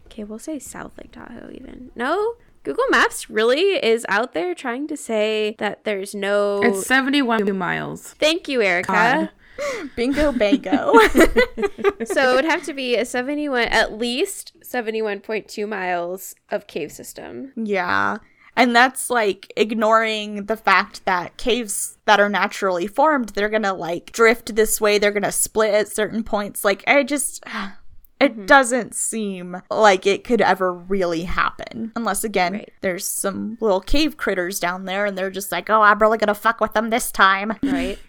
[0.07, 1.51] Okay, we'll say South Lake Tahoe.
[1.53, 2.35] Even no.
[2.63, 6.63] Google Maps really is out there trying to say that there's no.
[6.63, 8.15] It's 71 miles.
[8.15, 8.93] Thank you, Erica.
[8.93, 9.31] God.
[9.97, 10.93] Bingo bango.
[12.05, 17.53] so it would have to be a 71, at least 71.2 miles of cave system.
[17.57, 18.19] yeah.
[18.55, 24.13] And that's like ignoring the fact that caves that are naturally formed, they're gonna like
[24.13, 26.63] drift this way, they're gonna split at certain points.
[26.65, 27.43] Like, I just.
[28.23, 28.47] It mm-hmm.
[28.47, 31.93] doesn't seem like it could ever really happen.
[31.97, 32.73] Unless, again, Right.
[32.81, 36.35] there's some little cave critters down there and they're just like, oh, I'm really gonna
[36.35, 37.57] fuck with them this time.
[37.63, 37.99] Right?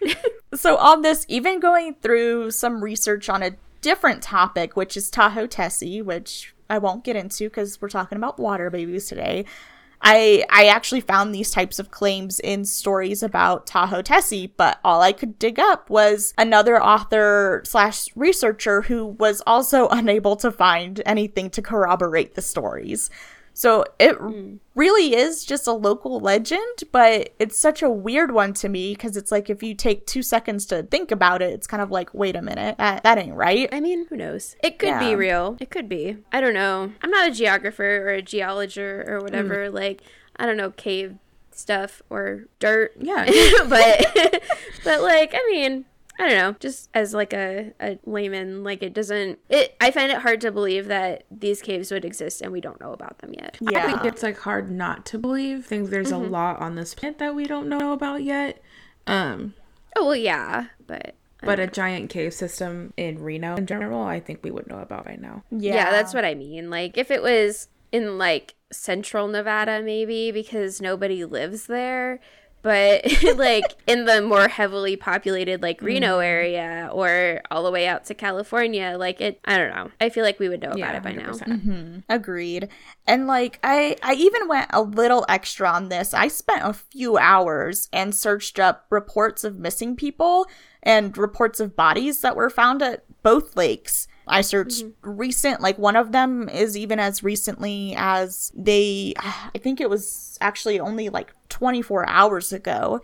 [0.54, 5.48] So, on this, even going through some research on a different topic, which is Tahoe
[5.48, 9.46] Tessie, which I won't get into because we're talking about water babies today.
[10.00, 15.00] I I actually found these types of claims in stories about Tahoe Tessie, but all
[15.00, 21.02] I could dig up was another author slash researcher who was also unable to find
[21.06, 23.10] anything to corroborate the stories.
[23.54, 24.56] So it hmm.
[24.74, 29.16] really is just a local legend, but it's such a weird one to me because
[29.16, 32.12] it's like if you take two seconds to think about it, it's kind of like,
[32.12, 33.68] wait a minute, that, that ain't right.
[33.72, 34.56] I mean, who knows?
[34.62, 34.98] It could Yeah.
[34.98, 35.56] be real.
[35.60, 36.18] It could be.
[36.32, 36.92] I don't know.
[37.00, 39.24] I'm not a geographer or a geologist or hmm.
[39.24, 39.70] whatever.
[39.70, 40.02] Like,
[40.36, 41.16] I don't know cave
[41.52, 42.94] stuff or dirt.
[42.98, 43.24] Yeah.
[43.68, 44.04] but
[44.84, 45.84] but like, I mean,
[46.18, 46.56] I don't know.
[46.60, 49.40] Just as like a, a layman, like it doesn't.
[49.48, 49.76] It.
[49.80, 52.92] I find it hard to believe that these caves would exist and we don't know
[52.92, 53.58] about them yet.
[53.66, 53.86] I Yeah.
[53.86, 55.66] think it's like hard not to believe.
[55.66, 58.62] Think there's a lot on this planet that we don't know about yet.
[59.06, 59.54] Um,
[59.96, 61.14] Oh well, yeah, but.
[61.42, 65.04] but a giant cave system in Reno in general, I think we would know about
[65.06, 65.42] by now.
[65.50, 65.74] Yeah.
[65.74, 65.90] Yeah.
[65.90, 66.70] that's what I mean.
[66.70, 72.18] Like if it was in like central Nevada maybe because nobody lives there,
[72.64, 73.04] but
[73.36, 76.22] like in the more heavily populated like Reno mm-hmm.
[76.22, 79.90] area or all the way out to California, like it I don't know.
[80.00, 81.32] I feel like we would know about it by now.
[81.32, 81.46] 100%.
[81.46, 81.98] Mm-hmm.
[82.08, 82.68] Agreed.
[83.06, 86.14] And like I I even went a little extra on this.
[86.14, 90.46] I spent a few hours and searched up reports of missing people
[90.82, 94.08] and reports of bodies that were found at both lakes.
[94.26, 95.10] I searched mm-hmm.
[95.10, 100.38] recent like one of them is even as recently as they I think it was
[100.40, 103.00] actually only like 24 hours ago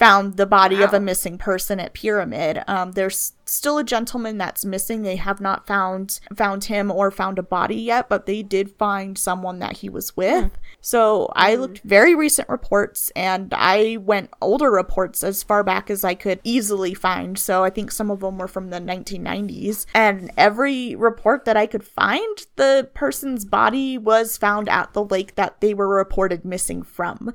[0.00, 2.62] found the body of a missing person at Pyramid.
[2.66, 5.02] Um, there's still a gentleman that's missing.
[5.02, 9.18] They have not found found him or found a body yet, but they did find
[9.18, 10.56] someone that he was with.
[10.80, 16.02] So I looked very recent reports and I went older reports as far back as
[16.02, 17.38] I could easily find.
[17.38, 19.84] So I think some of them were from the 1990s.
[19.94, 25.34] And every report that I could find, the person's body was found at the lake
[25.34, 27.34] that they were reported missing from.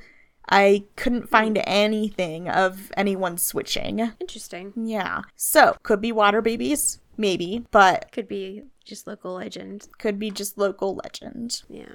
[0.50, 4.12] I couldn't find anything of anyone switching.
[4.20, 4.74] Interesting.
[4.76, 5.22] Yeah.
[5.36, 9.88] So, could be water babies, maybe, but Could be just local legend.
[9.98, 11.64] could be just local legend.
[11.70, 11.86] Yeah.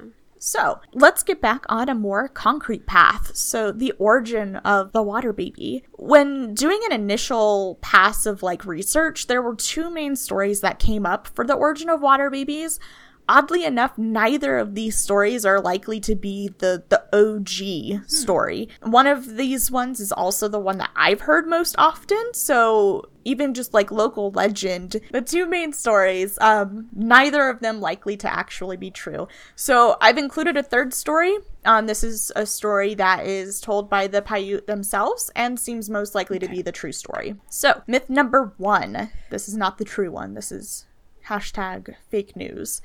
[0.42, 3.36] So, let's get back on a more concrete path.
[3.36, 5.84] So, the origin of the water baby.
[5.98, 11.04] When doing an initial pass of like research, there were two main stories that came
[11.04, 12.80] up for the origin of water babies.
[13.30, 18.68] Oddly enough, neither of these stories are likely to be the the OG story.
[18.82, 22.34] One of these ones is also the one that I've heard most often.
[22.34, 28.16] So, even just like local legend, the two main stories, um, neither of them likely
[28.16, 29.28] to actually be true.
[29.54, 31.36] So I've included a third story.
[31.64, 36.16] Um, this is a story that is told by the Paiute themselves and seems most
[36.16, 37.36] likely to be the true story.
[37.48, 39.10] So myth number one.
[39.30, 40.34] This is not the true one.
[40.34, 40.86] This is
[41.28, 42.82] hashtag fake news.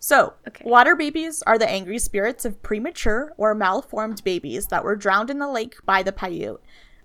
[0.00, 0.64] So, Okay.
[0.64, 5.38] water babies are the angry spirits of premature or malformed babies that were drowned in
[5.38, 6.60] the lake by the Paiute.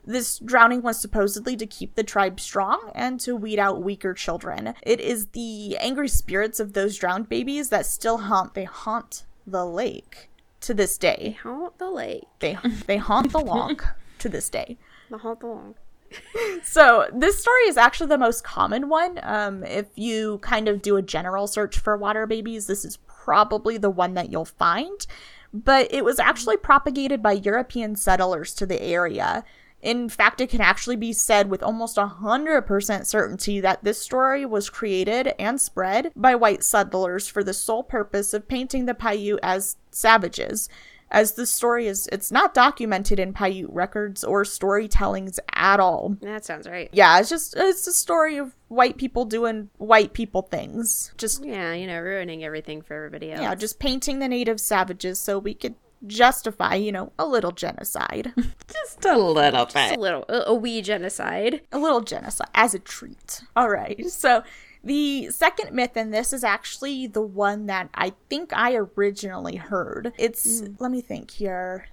[0.05, 4.73] This drowning was supposedly to keep the tribe strong and to weed out weaker children.
[4.83, 9.65] It is the angry spirits of those drowned babies that still haunt they haunt the
[9.65, 10.29] lake
[10.61, 11.17] to this day.
[11.19, 12.25] They Haunt the lake.
[12.39, 14.77] They they haunt the loch to this day.
[15.09, 15.75] The haunt the lake.
[16.63, 19.19] So this story is actually the most common one.
[19.21, 23.77] Um, if you kind of do a general search for water babies, this is probably
[23.77, 25.05] the one that you'll find.
[25.53, 29.43] But it was actually propagated by European settlers to the area.
[29.81, 34.69] In fact, it can actually be said with almost 100% certainty that this story was
[34.69, 39.75] created and spread by white settlers for the sole purpose of painting the Paiute as
[39.91, 40.69] savages
[41.13, 46.17] as the story is it's not documented in Paiute records or storytellings at all.
[46.21, 46.89] That sounds right.
[46.91, 51.13] Yeah, it's just it's a story of white people doing white people things.
[51.17, 53.41] Just Yeah, you know, ruining everything for everybody else.
[53.41, 58.33] yeah, just painting the native savages so we could justify, you know, a little genocide.
[58.67, 61.61] Just a little Just a little, a, a wee genocide.
[61.71, 63.41] a little genocide as a treat.
[63.55, 64.05] All right.
[64.09, 64.43] So
[64.83, 70.11] the second myth in this is actually the one that I think I originally heard.
[70.17, 71.87] It's let me think here.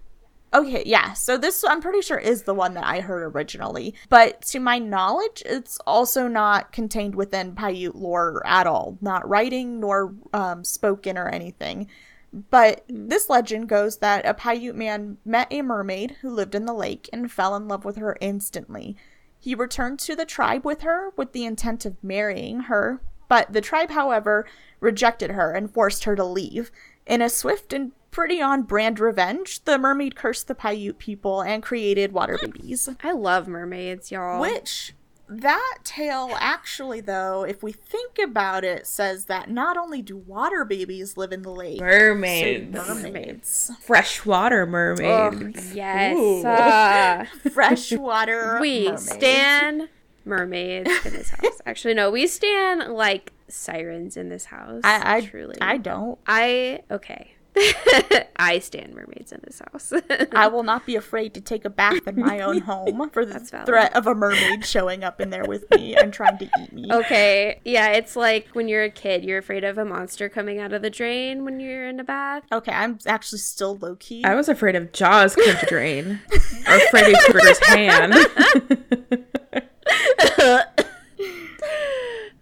[0.53, 1.13] Okay, yeah.
[1.13, 3.95] So this I'm pretty sure is the one that I heard originally.
[4.09, 8.99] But to my knowledge, it's also not contained within Paiute lore at all.
[9.01, 11.87] Not writing nor um, spoken or anything.
[12.33, 16.75] But this legend goes that a Paiute man met a mermaid who lived in the
[16.75, 18.97] lake and fell in love with her instantly.
[19.41, 23.63] He returned to the tribe with her with the intent of marrying her, but the
[23.63, 24.47] tribe, however,
[24.81, 26.71] rejected her and forced her to leave.
[27.07, 31.63] In a swift and pretty on brand revenge, the mermaid cursed the Paiute people and
[31.63, 32.89] created water babies.
[33.03, 34.41] I love mermaids, y'all.
[34.41, 34.95] Which,
[35.31, 40.65] that tale actually, though, if we think about it, says that not only do water
[40.65, 42.73] babies live in the lake, so Mermaids.
[42.73, 43.71] mermaids.
[43.81, 45.75] Freshwater Oh, mermaids.
[45.75, 46.45] yes.
[46.45, 49.09] Uh, Freshwater we mermaids.
[49.11, 49.89] stand
[50.25, 51.61] mermaids in this house.
[51.67, 54.81] Actually, no, we stand like sirens in this house.
[54.85, 55.57] I, I truly.
[55.61, 56.19] I don't.
[56.27, 57.35] I okay.
[58.37, 59.93] I stand mermaids in this house.
[60.33, 63.41] I will not be afraid to take a bath in my own home for the
[63.41, 66.89] threat of a mermaid showing up in there with me and trying to eat me.
[66.93, 70.73] okay, yeah, it's like when you're a kid, you're afraid of a monster coming out
[70.73, 72.45] of the drain when you're in a bath.
[72.53, 74.25] Okay, I'm actually still low key.
[74.25, 76.21] I was afraid of Jaws coming to drain.
[76.69, 78.15] or Freddy Krueger's hand.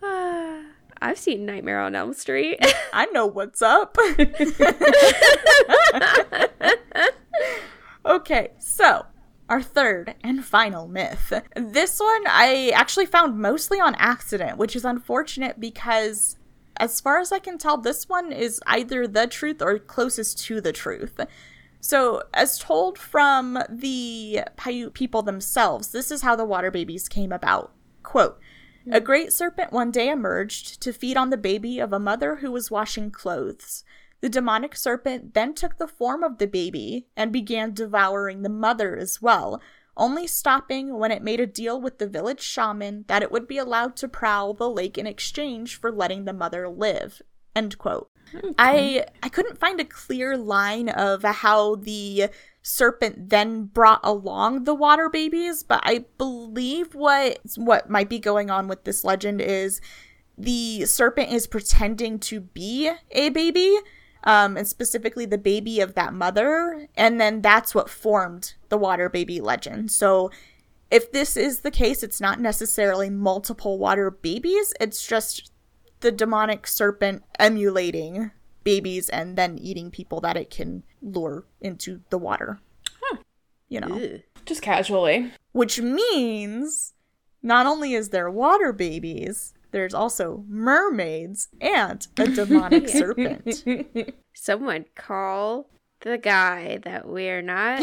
[0.02, 0.62] Ah.
[1.01, 2.59] I've seen Nightmare on Elm Street.
[2.92, 3.96] I know what's up.
[8.07, 9.07] okay, so
[9.49, 11.32] our third and final myth.
[11.57, 16.36] This one I actually found mostly on accident, which is unfortunate because,
[16.76, 20.61] as far as I can tell, this one is either the truth or closest to
[20.61, 21.20] the truth.
[21.80, 27.32] So, as told from the Paiute people themselves, this is how the water babies came
[27.32, 27.72] about.
[28.03, 28.38] Quote,
[28.93, 32.51] a great serpent one day emerged to feed on the baby of a mother who
[32.51, 33.84] was washing clothes.
[34.20, 38.97] The demonic serpent then took the form of the baby and began devouring the mother
[38.97, 39.62] as well,
[39.97, 43.59] only stopping when it made a deal with the village shaman that it would be
[43.59, 47.22] allowed to prowl the lake in exchange for letting the mother live.
[47.55, 48.11] End quote.
[48.59, 52.28] I I couldn't find a clear line of how the
[52.68, 58.50] serpent then brought along the water babies, but I believe what what might be going
[58.50, 59.80] on with this legend is
[60.36, 63.76] the serpent is pretending to be a baby,
[64.24, 69.08] um, and specifically the baby of that mother, and then that's what formed the water
[69.08, 69.90] baby legend.
[69.90, 70.30] So
[70.90, 75.50] if this is the case, it's not necessarily multiple water babies, it's just
[76.00, 78.30] the demonic serpent emulating
[78.62, 82.59] babies and then eating people that it can lure into the water.
[83.70, 84.20] You know, Ugh.
[84.46, 85.30] Just casually.
[85.53, 86.94] which means
[87.42, 93.62] not only is there water babies, there's also mermaids and a demonic serpent.
[94.34, 95.68] Someone call
[96.01, 97.82] the guy that we're not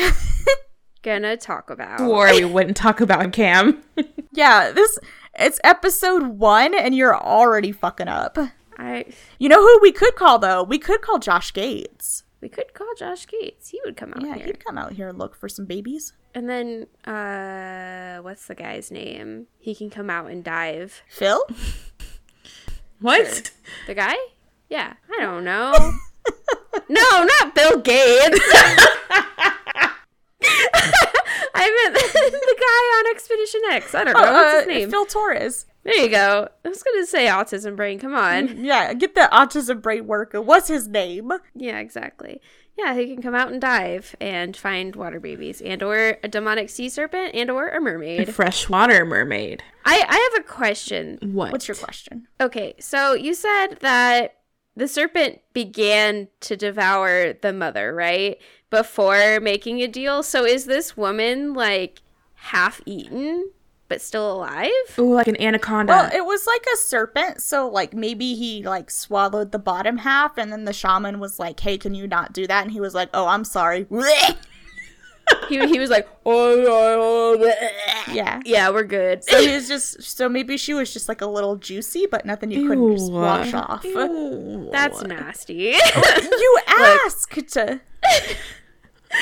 [1.03, 2.01] gonna talk about.
[2.01, 3.83] Or we wouldn't talk about Cam.
[4.31, 4.99] Yeah, this
[5.39, 8.37] it's episode 1 and you're already fucking up.
[8.77, 9.05] I
[9.39, 10.61] You know who we could call though?
[10.63, 12.23] We could call Josh Gates.
[12.41, 13.69] We could call Josh Gates.
[13.69, 14.45] He would come out Yeah, here.
[14.47, 16.13] he'd come out here and look for some babies.
[16.33, 19.47] And then uh what's the guy's name?
[19.59, 21.01] He can come out and dive.
[21.09, 21.41] Phil?
[23.01, 23.51] What?
[23.87, 24.15] The guy?
[24.69, 25.73] Yeah, I don't know.
[26.89, 28.39] no, not Bill Gates.
[31.57, 32.54] I meant the guy on
[33.15, 33.95] Expedition X.
[33.95, 34.89] I don't know what's his Uh, name.
[34.91, 35.65] Phil Torres.
[35.83, 36.49] There you go.
[36.65, 37.99] I was gonna say autism brain.
[37.99, 38.63] Come on.
[38.65, 40.45] Yeah, get the autism brain working.
[40.45, 41.31] What's his name?
[41.55, 42.41] Yeah, exactly.
[42.77, 46.69] Yeah, he can come out and dive and find water babies, and or a demonic
[46.69, 48.33] sea serpent, and or a mermaid.
[48.35, 49.63] Freshwater mermaid.
[49.85, 51.19] I I have a question.
[51.21, 51.51] What?
[51.53, 52.27] What's your question?
[52.41, 54.37] Okay, so you said that
[54.75, 58.37] the serpent began to devour the mother, right?
[58.71, 60.21] Before making a deal.
[60.23, 62.01] So is this woman like
[62.45, 63.51] half eaten
[63.87, 64.71] but still alive?
[64.97, 65.91] Ooh, like an anaconda.
[65.93, 70.37] Well, it was like a serpent, so like maybe he like swallowed the bottom half,
[70.37, 72.95] and then the shaman was like, "Hey, can you not do that?" And he was
[72.95, 73.85] like, "Oh, I'm sorry."
[75.49, 78.39] He, he was like, oh, oh, oh, yeah.
[78.45, 79.23] yeah, we're good.
[79.23, 82.51] So he was just so maybe she was just like a little juicy, but nothing
[82.51, 83.83] you couldn't just wash off.
[83.83, 84.69] Ew.
[84.71, 85.73] That's nasty.
[85.73, 87.29] You asked.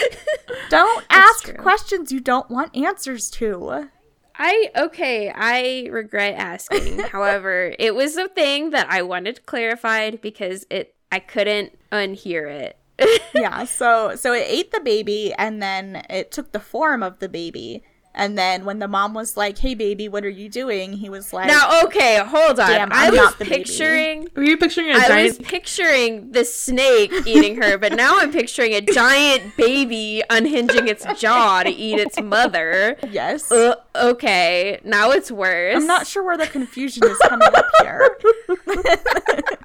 [0.70, 3.90] don't ask questions you don't want answers to.
[4.36, 7.00] I okay, I regret asking.
[7.12, 12.78] However, it was a thing that I wanted clarified because it I couldn't unhear it.
[13.36, 17.30] yeah, so so it ate the baby and then it took the form of the
[17.30, 17.84] baby.
[18.16, 21.34] And then when the mom was like, "Hey baby, what are you doing?" he was
[21.34, 22.70] like, now, okay, hold on.
[22.70, 23.64] Damn, I I'm was not the baby.
[23.64, 25.12] picturing Were you picturing a I giant?
[25.12, 30.88] I was picturing the snake eating her, but now I'm picturing a giant baby unhinging
[30.88, 32.98] its jaw to eat its mother.
[33.10, 35.76] "Yes." Uh, okay, now it's worse.
[35.76, 38.16] I'm not sure where the confusion is coming up here.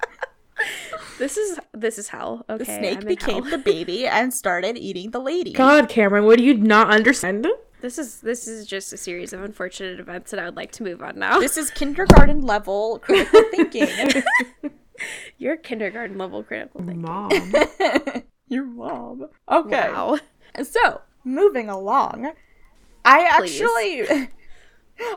[1.17, 2.45] This is this is hell.
[2.49, 3.51] Okay, The snake became hell.
[3.51, 5.51] the baby and started eating the lady.
[5.51, 7.45] God, Cameron, what do you not understand?
[7.81, 10.83] This is this is just a series of unfortunate events, and I would like to
[10.83, 11.39] move on now.
[11.39, 13.87] This is kindergarten level critical thinking.
[15.37, 17.01] Your kindergarten level critical thing.
[17.01, 17.31] Mom.
[18.49, 19.29] Your mom.
[19.49, 19.89] Okay.
[19.89, 20.19] Wow.
[20.63, 22.33] So, moving along,
[23.05, 23.61] I Please.
[23.61, 24.29] actually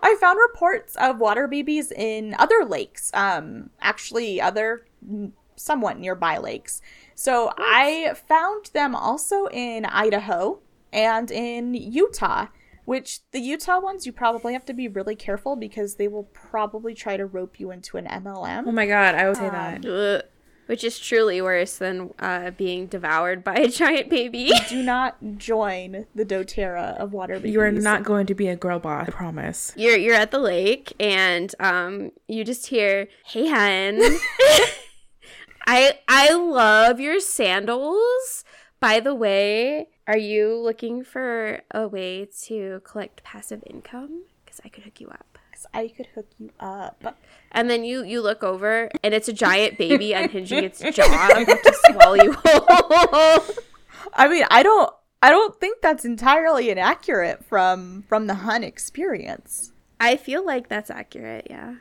[0.03, 3.11] I found reports of water babies in other lakes.
[3.13, 6.81] Um actually other mm, somewhat nearby lakes.
[7.17, 10.61] So, I found them also in Idaho
[10.93, 12.47] and in Utah.
[12.85, 16.95] Which the Utah ones you probably have to be really careful because they will probably
[16.95, 18.65] try to rope you into an MLM.
[18.67, 19.87] Oh my god, I would say that.
[19.87, 20.25] Ugh.
[20.67, 24.51] Which is truly worse than uh, being devoured by a giant baby.
[24.69, 27.53] Do not join the doTERRA of water babies.
[27.53, 29.73] You are not going to be a girl boss, I promise.
[29.77, 34.01] You're you're at the lake and um you just hear, "Hey hun,
[35.67, 38.45] I I love your sandals.
[38.81, 44.25] By the way, are you looking for a way to collect passive income?
[44.45, 47.19] Because I could hook you up." Because I could hook you up.
[47.53, 51.63] And then you you look over and it's a giant baby unhinging its jaw about
[51.63, 53.45] to swallow you whole.
[54.15, 54.91] I mean, I don't
[55.23, 59.73] I don't think that's entirely inaccurate from from the Hun experience.
[60.01, 61.75] I feel like that's accurate, yeah.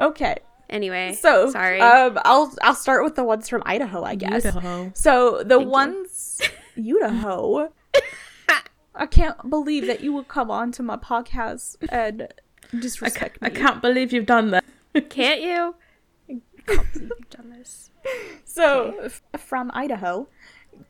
[0.00, 0.36] Okay.
[0.68, 1.80] Anyway, So, sorry.
[1.80, 4.44] Um I'll I'll start with the ones from Idaho, I guess.
[4.44, 4.90] Idaho.
[4.94, 5.66] So, the you.
[5.66, 6.40] ones
[6.78, 7.72] Idaho.
[8.94, 13.48] I can't believe that you would come on to my podcast and I, disrespect I
[13.50, 13.54] me.
[13.54, 14.64] can't believe you've done that.
[15.08, 15.74] Can't you?
[16.28, 17.90] I can't believe you've done this.
[18.44, 20.28] So, f- from Idaho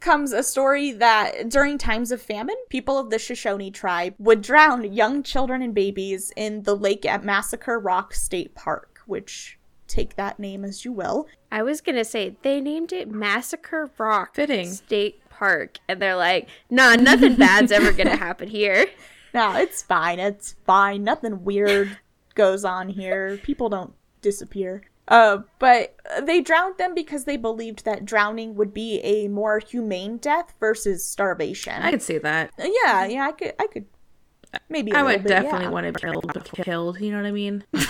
[0.00, 4.92] comes a story that during times of famine, people of the Shoshone tribe would drown
[4.92, 10.38] young children and babies in the lake at Massacre Rock State Park, which take that
[10.38, 11.26] name as you will.
[11.50, 14.70] I was gonna say they named it Massacre Rock Fitting.
[14.70, 18.86] State park and they're like, nah, nothing bad's ever gonna happen here.
[19.34, 20.18] No, it's fine.
[20.18, 21.04] It's fine.
[21.04, 21.98] Nothing weird
[22.34, 23.38] goes on here.
[23.42, 24.84] People don't disappear.
[25.06, 30.16] Uh, but they drowned them because they believed that drowning would be a more humane
[30.16, 31.74] death versus starvation.
[31.82, 32.52] I could see that.
[32.58, 33.84] yeah, yeah, I could, I could,
[34.70, 34.92] maybe.
[34.94, 37.00] I I would definitely want to be killed, killed.
[37.00, 37.64] You know what I mean?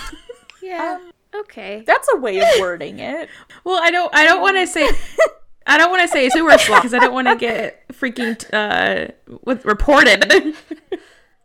[0.61, 0.99] Yeah.
[1.01, 1.83] Um, okay.
[1.87, 3.29] That's a way of wording it.
[3.63, 4.13] well, I don't.
[4.13, 4.89] I don't want to say.
[5.69, 9.11] I don't want to say sewer slot because I don't want to get freaking uh
[9.43, 10.55] with reported.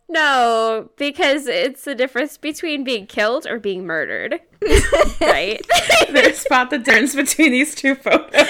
[0.07, 4.39] No, because it's the difference between being killed or being murdered.
[5.19, 5.59] right?
[6.11, 8.47] There's spot the difference between these two photos.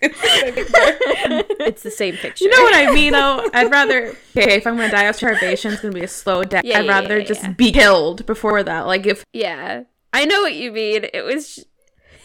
[0.00, 2.44] it's the same picture.
[2.44, 3.12] You know what I mean?
[3.12, 6.42] Though I'd rather okay if I'm gonna die of starvation, it's gonna be a slow
[6.42, 6.64] death.
[6.64, 8.86] Yeah, I'd yeah, rather yeah, just be killed before that.
[8.86, 9.84] Like if Yeah.
[10.12, 11.06] I know what you mean.
[11.12, 11.66] It was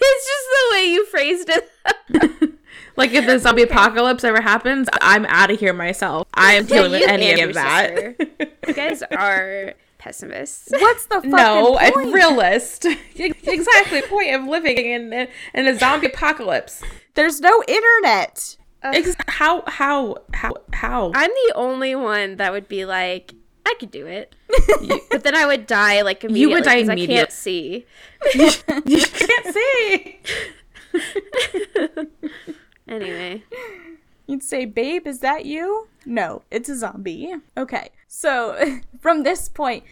[0.05, 2.53] it's just the way you phrased it.
[2.95, 6.27] like if the zombie apocalypse ever happens, I'm out of here myself.
[6.33, 7.89] I am dealing with any of that.
[8.17, 8.51] sister.
[8.67, 10.69] you guys are pessimists.
[10.71, 12.13] What's the fucking No, a point?
[12.13, 12.85] realist.
[13.15, 16.81] exactly the point of living in in a zombie apocalypse.
[17.15, 18.57] There's no internet.
[18.83, 21.11] Ex- how how how how?
[21.15, 23.33] I'm the only one that would be like,
[23.65, 24.35] I could do it.
[25.09, 26.41] but then I would die like immediately.
[26.49, 27.85] You would die 'cause I can't see.
[28.35, 30.19] you can't see.
[32.87, 33.43] Anyway.
[34.27, 35.87] You'd say, Babe, is that you?
[36.05, 37.33] No, it's a zombie.
[37.57, 37.89] Okay.
[38.07, 39.83] So from this point,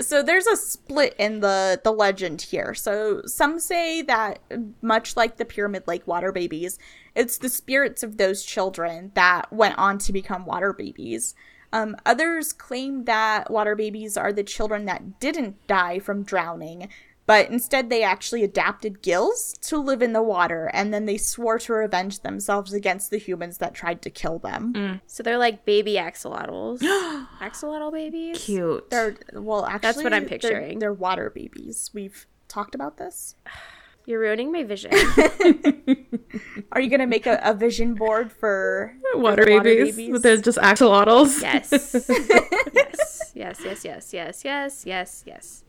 [0.00, 2.74] so there's a split in the the legend here.
[2.74, 4.40] So some say that
[4.82, 6.78] much like the Pyramid Lake water babies,
[7.14, 11.34] it's the spirits of those children that went on to become water babies.
[11.72, 16.88] Um, others claim that water babies are the children that didn't die from drowning,
[17.26, 21.58] but instead they actually adapted gills to live in the water, and then they swore
[21.58, 25.00] to revenge themselves against the humans that tried to kill them.
[25.06, 26.80] So they're like baby axolotls.
[27.40, 28.42] Axolotl babies?
[28.42, 28.88] Cute.
[28.88, 30.78] They're well, actually, That's what I'm they're- picturing.
[30.78, 31.90] They're, water babies.
[31.92, 33.34] We've talked about this.
[34.08, 34.90] You're ruining my vision.
[36.72, 40.38] Are you gonna make a, a vision board for water, for the babies, but they're
[40.38, 41.42] just axolotls.
[41.42, 41.70] Yes.
[41.70, 43.32] yes.
[43.34, 45.64] Yes, yes, yes, yes, yes, yes, yes.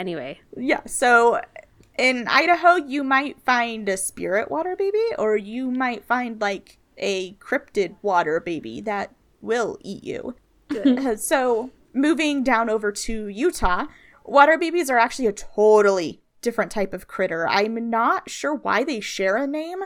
[0.00, 0.40] Anyway.
[0.56, 1.40] Yeah, so
[1.96, 7.34] in Idaho, you might find a spirit water baby, or you might find like a
[7.34, 10.34] cryptid water baby that will eat you.
[11.16, 13.86] so, moving down over to Utah,
[14.24, 17.48] water babies are actually a totally different type of critter.
[17.48, 19.80] I'm not sure why they share a name.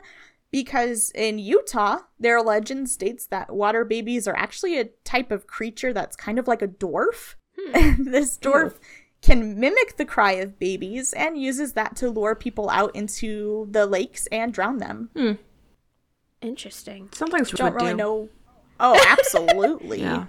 [0.50, 5.94] Because in Utah, their legend states that water babies are actually a type of creature
[5.94, 7.36] that's kind of like a dwarf.
[7.58, 8.02] Hmm.
[8.10, 8.74] this dwarf
[9.22, 13.86] can mimic the cry of babies and uses that to lure people out into the
[13.86, 15.08] lakes and drown them.
[15.16, 15.32] Hmm.
[16.42, 17.08] Interesting.
[17.12, 17.96] Sometimes Don't really do.
[17.96, 18.28] know.
[18.78, 20.00] Oh, absolutely.
[20.00, 20.26] Yeah.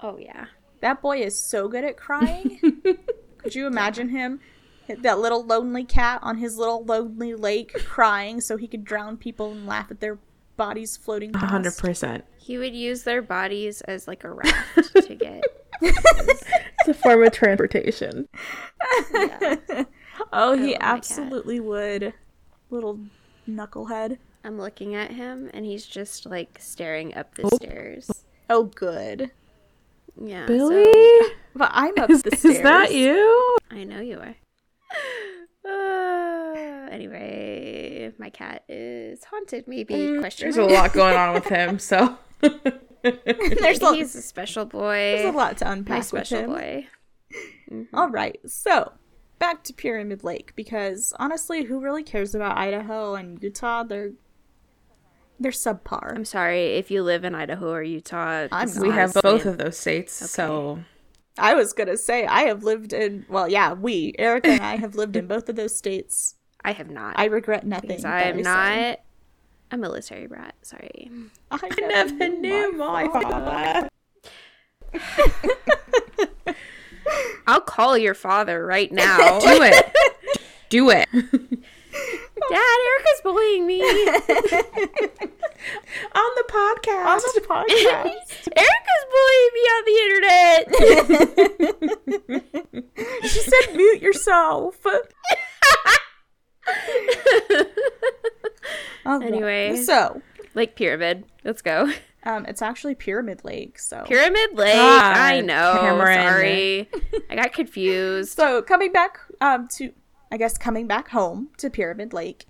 [0.00, 0.46] Oh yeah.
[0.80, 2.60] That boy is so good at crying.
[3.38, 4.40] Could you imagine him?
[5.02, 9.52] That little lonely cat on his little lonely lake crying so he could drown people
[9.52, 10.18] and laugh at their
[10.56, 11.46] bodies floating past.
[11.46, 12.24] hundred percent.
[12.38, 15.42] He would use their bodies as like a raft to get
[15.82, 18.28] It's a form of transportation.
[20.32, 22.14] Oh, he love absolutely would.
[22.70, 22.98] Little
[23.48, 24.16] knucklehead.
[24.44, 27.56] I'm looking at him and he's just like staring up the Oh.
[27.56, 28.10] stairs.
[28.48, 29.30] Oh, good.
[30.20, 30.46] Yeah.
[30.46, 32.56] Billy, so- But I'm up is, the stairs.
[32.56, 33.56] is that you?
[33.70, 34.34] I know you are.
[35.64, 35.68] Uh,
[36.90, 39.66] anyway, my cat is haunted.
[39.66, 44.64] Maybe question There's a lot going on with him, so There's a, He's a special
[44.64, 45.14] boy.
[45.16, 46.50] there's a lot to My unpack with special him.
[46.50, 46.86] boy.
[47.92, 48.92] All right, so
[49.38, 53.82] back to Pyramid Lake because honestly, who really cares about Idaho and Utah?
[53.82, 54.12] They're
[55.38, 56.14] they're subpar.
[56.14, 58.46] I'm sorry if you live in Idaho or Utah.
[58.50, 60.12] I'm we have both of those states.
[60.30, 60.78] So
[61.38, 64.94] I was gonna say I have lived in well, yeah, we Erica and I have
[64.94, 66.36] lived in both of those states.
[66.64, 67.18] I have not.
[67.18, 68.04] I regret nothing.
[68.04, 68.96] I'm not say.
[69.70, 70.54] a military brat.
[70.62, 71.10] Sorry.
[71.50, 73.88] I never knew my father.
[77.46, 79.38] I'll call your father right now.
[79.38, 79.92] Do it.
[80.68, 81.08] Do it.
[82.50, 83.80] Dad, Erica's bullying me.
[83.82, 83.88] On
[86.36, 87.06] the podcast.
[87.06, 88.48] On the podcast.
[88.56, 90.62] Erica's bullying me on the internet.
[93.30, 94.84] she said, "Mute yourself."
[99.04, 99.76] Right, Anyway.
[99.84, 100.20] so
[100.54, 101.24] Lake Pyramid.
[101.44, 101.90] Let's go.
[102.24, 103.78] um, it's actually Pyramid Lake.
[103.78, 104.74] So Pyramid Lake.
[104.74, 105.78] God, I know.
[105.80, 106.20] Cameron.
[106.22, 106.90] Sorry.
[107.30, 108.36] I got confused.
[108.36, 109.92] So coming back um to
[110.30, 112.46] I guess coming back home to Pyramid Lake,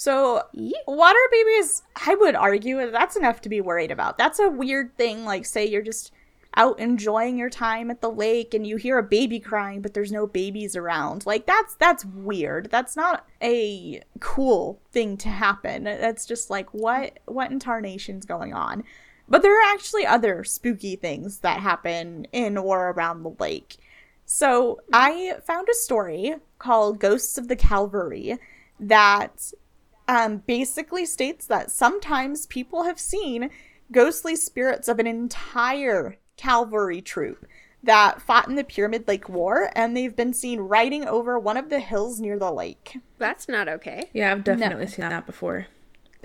[0.00, 0.42] So
[0.86, 4.16] water babies, I would argue that's enough to be worried about.
[4.16, 5.24] That's a weird thing.
[5.24, 6.12] Like, say you're just
[6.54, 10.12] out enjoying your time at the lake and you hear a baby crying, but there's
[10.12, 11.26] no babies around.
[11.26, 12.70] Like, that's that's weird.
[12.70, 15.84] That's not a cool thing to happen.
[15.84, 18.84] That's just like what what in tarnation's going on.
[19.28, 23.78] But there are actually other spooky things that happen in or around the lake.
[24.24, 28.38] So I found a story called Ghosts of the Calvary
[28.80, 29.52] that
[30.06, 33.50] um, basically states that sometimes people have seen
[33.92, 37.46] ghostly spirits of an entire cavalry troop
[37.82, 41.70] that fought in the Pyramid Lake War, and they've been seen riding over one of
[41.70, 42.98] the hills near the lake.
[43.18, 44.10] That's not okay.
[44.12, 45.66] Yeah, I've definitely seen that before.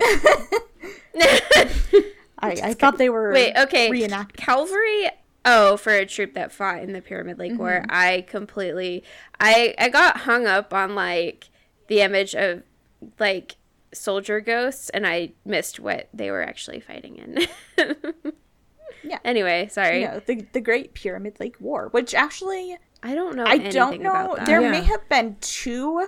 [2.38, 3.90] I, I thought they were Wait, okay.
[3.90, 4.36] reenacted.
[4.36, 5.10] Cavalry.
[5.44, 7.90] Oh, for a troop that fought in the Pyramid Lake War, Mm-hmm.
[7.90, 9.04] I completely,
[9.38, 11.50] I I got hung up on like
[11.88, 12.62] the image of
[13.18, 13.56] like
[13.92, 17.94] soldier ghosts, and I missed what they were actually fighting in.
[19.06, 19.18] Yeah.
[19.22, 20.00] Anyway, sorry.
[20.00, 23.44] You know, the the Great Pyramid Lake War, which actually I don't know.
[23.44, 24.10] I anything don't know.
[24.12, 24.46] About that.
[24.46, 24.70] There Yeah.
[24.70, 26.06] may have been two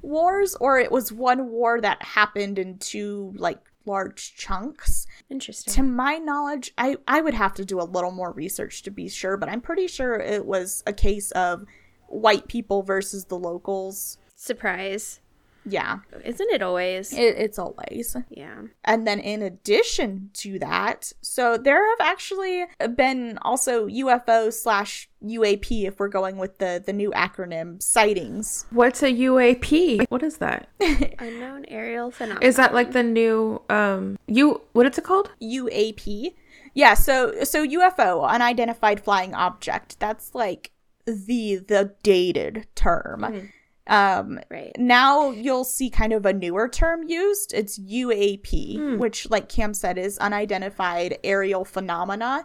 [0.00, 3.58] wars, or it was one war that happened in two like
[3.88, 5.06] large chunks.
[5.28, 5.74] Interesting.
[5.74, 9.08] To my knowledge, I I would have to do a little more research to be
[9.08, 11.64] sure, but I'm pretty sure it was a case of
[12.06, 14.18] white people versus the locals.
[14.36, 15.20] Surprise.
[15.68, 17.12] Yeah, Isn't it always?
[17.12, 18.16] it, it's always.
[18.30, 18.62] yeah.
[18.84, 22.64] And then in addition to that, so there have actually
[22.96, 28.66] been also UFO slash UAP if we're going with the the new acronym sightings.
[28.70, 30.06] What's a UAP?
[30.10, 30.68] What is that?
[31.18, 32.42] Unknown aerial phenomenon.
[32.42, 35.30] Is that like the new um you what is it called?
[35.42, 36.34] UAP.
[36.74, 39.98] Yeah, so so UFO, unidentified flying object.
[39.98, 40.70] That's like
[41.06, 43.50] the the dated term.
[43.88, 44.72] Um right?
[44.78, 47.54] now you'll see kind of a newer term used.
[47.54, 52.44] It's UAP, which like Cam said is unidentified aerial phenomena.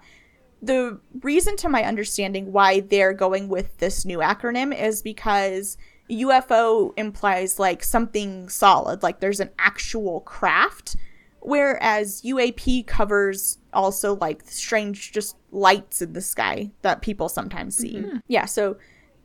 [0.62, 5.78] The reason to my understanding why they're going with this new acronym is because
[6.10, 10.96] UFO implies like something solid, like there's an actual craft,
[11.42, 18.06] whereas UAP covers also like strange just lights in the sky that people sometimes see.
[18.28, 18.78] Yeah, so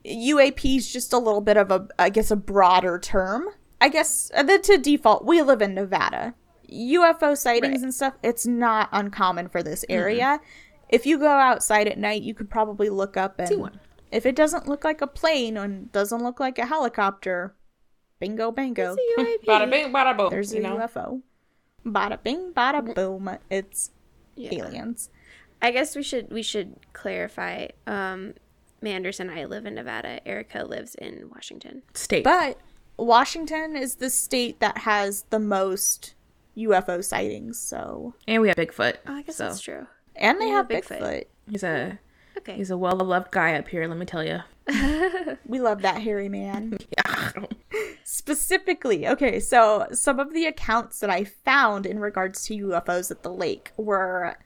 [0.05, 3.49] UAP is just a little bit of a, I guess, a broader term.
[3.80, 6.34] I guess uh, the, to default, we live in Nevada.
[6.70, 7.82] UFO sightings Right.
[7.82, 10.40] and stuff, it's not uncommon for this area.
[10.88, 13.78] If you go outside at night, you could probably look up and See one.
[14.11, 17.55] if it doesn't look like a plane and doesn't look like a helicopter,
[18.20, 19.44] bingo bango, It's a UAP.
[19.46, 20.30] Bada bing, bada boom.
[20.30, 20.76] there's you a know?
[20.76, 21.22] UFO.
[21.86, 23.30] Bada bing, bada boom.
[23.51, 23.90] It's
[24.34, 24.55] Yeah.
[24.66, 25.11] aliens.
[25.62, 27.68] I guess we should we should clarify.
[27.86, 28.34] Um,
[28.81, 30.26] Manders and I live in Nevada.
[30.26, 31.83] Erica lives in Washington.
[31.95, 32.24] State.
[32.24, 32.59] But
[32.97, 36.14] Washington is the state that has the most
[36.57, 38.97] UFO sightings, so and we have Bigfoot.
[39.07, 39.87] Oh, I guess so that's true.
[40.16, 41.01] and they Yeah, have Bigfoot.
[41.01, 41.24] Bigfoot.
[41.51, 41.99] he's a
[42.39, 42.55] Okay.
[42.57, 44.41] he's a well loved guy up here, let me tell you.
[45.47, 46.76] We love that hairy man.
[46.99, 47.33] Yeah.
[48.05, 53.22] Specifically, okay, so some of the accounts that I found in regards to UFOs at
[53.22, 54.37] the lake were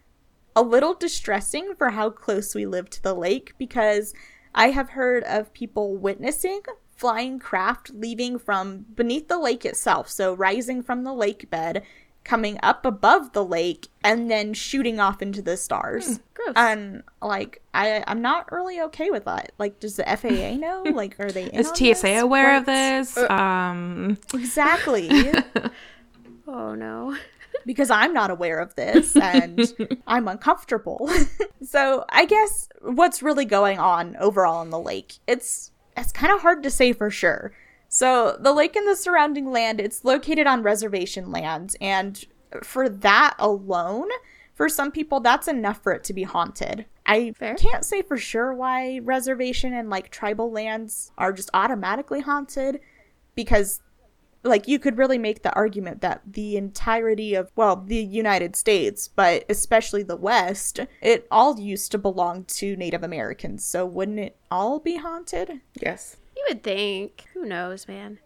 [0.55, 4.13] a little distressing for how close we live to the lake because
[4.55, 6.61] I have heard of people witnessing
[6.95, 11.83] flying craft leaving from beneath the lake itself, so rising from the lake bed,
[12.23, 16.07] coming up above the lake, and then shooting off into the stars.
[16.07, 16.53] Hmm, gross.
[16.55, 19.51] And like I I'm not really okay with that.
[19.59, 20.85] Like does the FAA know?
[20.95, 22.23] Like are they in Is on TSA this?
[22.23, 23.25] aware of What's- this?
[23.25, 25.09] Uh, um Exactly.
[26.47, 27.17] oh no.
[27.67, 29.61] Because I'm not aware of this and
[30.07, 31.11] I'm uncomfortable.
[31.63, 36.41] so, I guess what's really going on overall in the lake, it's it's kind of
[36.41, 37.53] hard to say for sure.
[37.89, 42.25] So, the lake and the surrounding land, it's located on reservation land and
[42.63, 44.09] for that alone,
[44.55, 46.87] for some people that's enough for it to be haunted.
[47.07, 47.55] I Fair.
[47.55, 52.81] can't say for sure why reservation and like tribal lands are just automatically haunted
[53.35, 53.81] because
[54.45, 59.09] like you could really make the argument that the entirety of well the united states
[59.09, 64.37] but especially the west it all used to belong to native americans so wouldn't it
[64.51, 66.17] all be haunted yes.
[66.35, 67.27] You would think.
[67.35, 68.19] Who knows, man?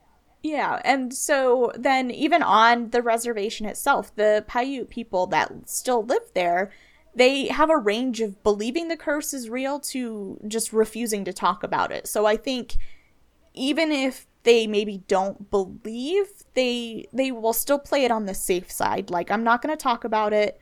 [0.46, 6.30] yeah and so then even on the reservation itself the paiute people that still live
[6.34, 6.70] there
[7.14, 11.62] they have a range of believing the curse is real to just refusing to talk
[11.64, 12.76] about it so i think
[13.54, 18.70] even if they maybe don't believe they they will still play it on the safe
[18.70, 20.58] side like i'm not going to talk about it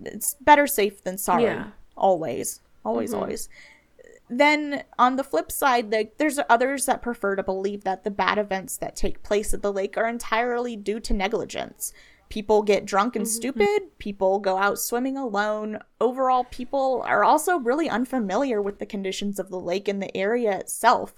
[0.00, 1.68] it's better safe than sorry Yeah.
[1.96, 3.22] always always mm-hmm.
[3.22, 3.48] always
[4.30, 8.38] then on the flip side, like there's others that prefer to believe that the bad
[8.38, 11.92] events that take place at the lake are entirely due to negligence.
[12.30, 13.34] People get drunk and mm-hmm.
[13.34, 15.78] stupid, people go out swimming alone.
[16.00, 20.58] Overall, people are also really unfamiliar with the conditions of the lake and the area
[20.58, 21.14] itself.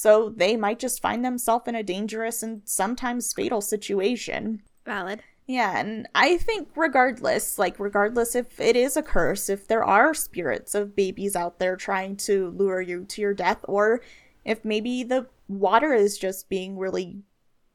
[0.00, 4.62] So they might just find themselves in a dangerous and sometimes fatal situation.
[4.86, 5.22] Valid.
[5.46, 10.14] Yeah, and I think regardless, like regardless if it is a curse, if there are
[10.14, 14.00] spirits of babies out there trying to lure you to your death, or
[14.42, 17.18] if maybe the water is just being really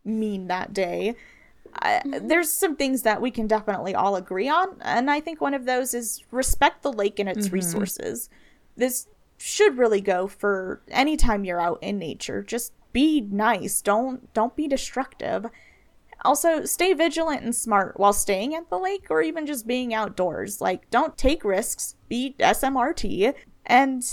[0.03, 1.13] mean that day,
[1.75, 2.27] I, mm-hmm.
[2.27, 5.65] there's some things that we can definitely all agree on, and I think one of
[5.65, 7.53] those is respect the lake and its mm-hmm.
[7.53, 8.29] resources.
[8.75, 9.05] This
[9.37, 12.41] should really go for anytime you're out in nature.
[12.43, 13.81] Just be nice.
[13.81, 15.45] Don't don't be destructive.
[16.23, 20.59] Also, stay vigilant and smart while staying at the lake or even just being outdoors.
[20.59, 23.33] Like, don't take risks, be SMRT.
[23.67, 24.03] And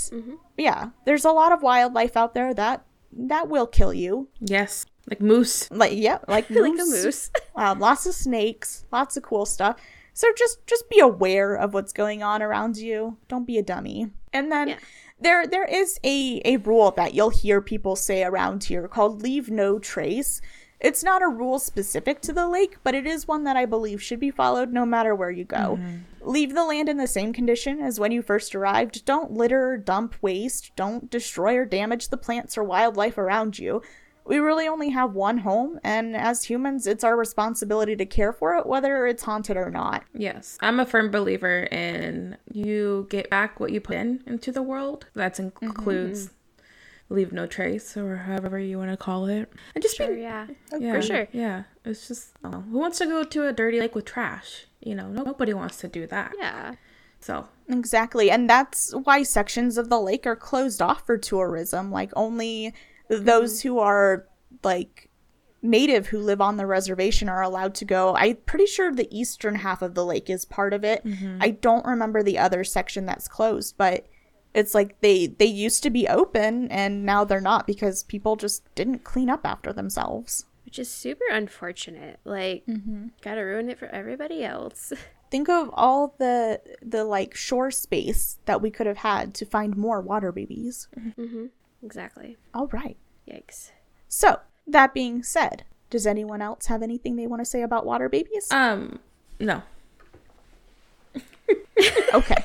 [0.59, 4.29] yeah, there's a lot of wildlife out there that that will kill you.
[4.41, 4.85] Yes.
[5.09, 5.71] Like moose.
[5.71, 7.05] Like yeah, like Like a moose.
[7.05, 7.31] moose.
[7.55, 9.77] Uh, lots of snakes, lots of cool stuff.
[10.15, 13.17] So just just be aware of what's going on around you.
[13.29, 14.11] Don't be a dummy.
[14.33, 14.79] And then Yeah.
[15.23, 19.51] There there is a a rule that you'll hear people say around here called leave
[19.51, 20.41] no trace.
[20.81, 24.03] It's not a rule specific to the lake, but it is one that I believe
[24.03, 25.79] should be followed no matter where you go.
[25.81, 25.99] Mm-hmm.
[26.29, 29.05] Leave the land in the same condition as when you first arrived.
[29.05, 33.81] Don't litter, dump waste, don't destroy or damage the plants or wildlife around you.
[34.25, 38.57] We really only have one home, and as humans, it's our responsibility to care for
[38.57, 40.05] it, whether it's haunted or not.
[40.15, 40.59] Yes.
[40.61, 45.07] I'm a firm believer in you get back what you put in into the world.
[45.15, 47.15] That mm-hmm, includes mm-hmm.
[47.15, 49.53] leave no trace or however you want to call it.
[49.75, 50.47] And just Sure, be yeah.
[50.73, 51.29] Oh, yeah, For sure.
[51.33, 51.65] Yeah.
[51.85, 54.67] It's just oh, who wants to go to a dirty lake with trash?
[54.81, 56.33] You know, nobody wants to do that.
[56.39, 56.75] Yeah.
[57.19, 61.91] So Exactly, and that's why sections of the lake are closed off for tourism.
[61.91, 62.75] Like, only
[63.19, 63.69] those mm-hmm.
[63.69, 64.27] who are,
[64.63, 65.11] like,
[65.63, 68.15] native who live on the reservation are allowed to go.
[68.17, 71.05] I'm pretty sure the eastern half of the lake is part of it.
[71.05, 71.39] Mm-hmm.
[71.41, 74.07] I don't remember the other section that's closed, but
[74.55, 78.63] it's like they they used to be open and now they're not because people just
[78.75, 80.47] didn't clean up after themselves.
[80.65, 82.21] Which is super unfortunate.
[82.25, 83.09] Like, mm-hmm.
[83.23, 84.93] gotta ruin it for everybody else.
[85.31, 89.77] Think of all the the like shore space that we could have had to find
[89.77, 90.89] more water babies.
[91.83, 92.37] exactly.
[92.53, 92.99] All right.
[93.29, 93.71] Yikes.
[94.09, 98.09] So, that being said, does anyone else have anything they want to say about water
[98.09, 98.51] babies?
[98.51, 98.99] um
[99.41, 99.63] no.
[102.15, 102.37] Okay.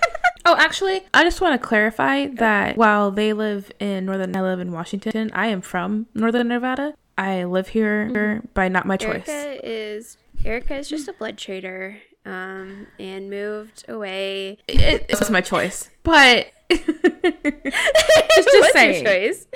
[0.46, 4.62] Oh, actually, I just want to clarify that while they live in northern, I live
[4.62, 5.30] in Washington.
[5.34, 6.94] I am from northern Nevada.
[7.18, 9.28] I live here by not my choice.
[9.28, 14.60] Erica is Erica is just a blood traitor, um, and moved away.
[14.70, 16.86] It, it was my choice, but it's
[18.36, 19.04] just What's saying.
[19.06, 19.48] your choice?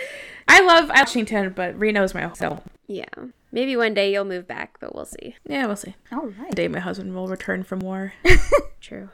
[0.54, 2.36] I love Washington, but Reno is my home.
[2.36, 3.06] So Yeah,
[3.52, 5.36] maybe one day you'll move back, but we'll see.
[5.48, 5.96] yeah, we'll see.
[6.12, 6.50] All right.
[6.50, 8.14] The day my husband will return from war.
[8.82, 9.10] True.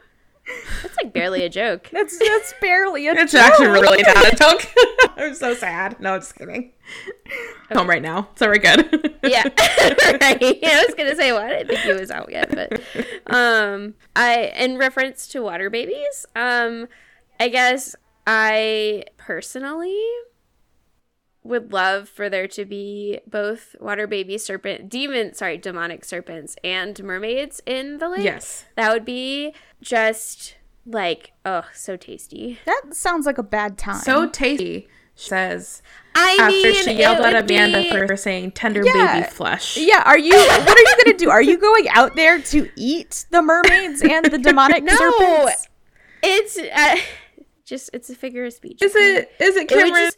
[0.82, 1.90] That's like barely a joke.
[1.92, 3.24] That's that's barely a joke.
[3.24, 4.66] It's actually really not a joke.
[5.18, 6.00] I'm so sad.
[6.00, 6.72] No, I'm just kidding.
[7.70, 9.20] I'm Home right now, so we're good.
[9.24, 12.82] yeah right i was gonna say well i didn't think he was out yet but
[13.36, 16.88] um i in reference to water babies um
[17.42, 17.94] i guess
[18.26, 20.00] i personally
[21.48, 27.02] would love for there to be both water baby serpent demon sorry demonic serpents and
[27.04, 28.66] mermaids in the lake Yes.
[28.76, 34.00] that would be just like oh so tasty That sounds like a bad time.
[34.02, 34.88] so tasty.
[35.16, 35.82] She says
[36.14, 39.22] i after mean she yelled at Amanda be- for saying tender Yeah.
[39.22, 39.76] baby flesh.
[39.78, 41.30] yeah, are you what are you gonna do?
[41.32, 44.96] Are you going out there to eat the mermaids and the demonic No.
[44.96, 45.68] serpents?
[46.24, 46.98] it's uh,
[47.66, 49.32] just it's a figure of speech Is it?
[49.40, 49.94] Is it It Cameron?
[49.94, 50.18] just-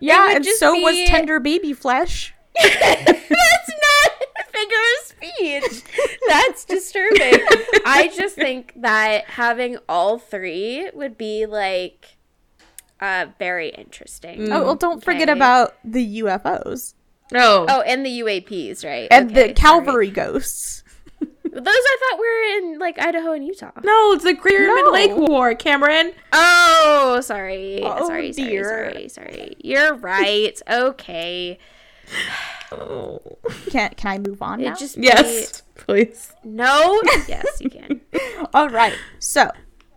[0.00, 2.34] Yeah, and just so was tender baby flesh.
[2.62, 5.82] That's not a figure of speech.
[6.28, 7.40] That's disturbing.
[7.86, 12.16] I just think that having all three would be like
[13.00, 14.50] uh very interesting.
[14.52, 15.32] Oh well, don't forget Okay.
[15.38, 16.94] about the UFOs
[17.34, 19.08] oh, Oh, and the UAPs, right?
[19.10, 20.82] and Okay, the cavalry ghosts.
[21.52, 21.62] Sorry.
[21.64, 23.70] Those I thought were in like Idaho and Utah.
[23.82, 24.74] no, it's the Greater No.
[24.90, 26.12] Mid Lake War, Cameron.
[26.32, 27.80] Oh, sorry.
[27.82, 28.90] Oh, sorry, sorry, dear.
[28.92, 29.56] sorry, sorry.
[29.58, 30.60] You're right.
[30.70, 31.58] Okay.
[33.70, 34.72] Can can I move on now?
[34.72, 36.32] It just be- Yes, please.
[36.44, 37.00] No.
[37.28, 38.00] Yes, you can.
[38.54, 38.94] All right.
[39.18, 39.50] So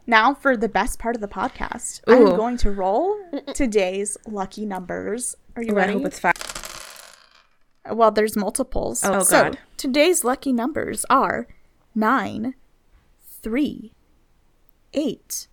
[0.07, 3.15] now for the best part of the podcast, I'm going to roll
[3.53, 5.35] today's lucky numbers.
[5.55, 5.93] Are you Ooh, I ready?
[5.93, 6.33] hope it's fine.
[7.91, 9.03] Well, there's multiples.
[9.03, 9.57] Oh, so God.
[9.77, 11.47] today's lucky numbers are
[11.93, 12.55] nine,
[13.41, 13.93] three,
[14.93, 15.47] eight,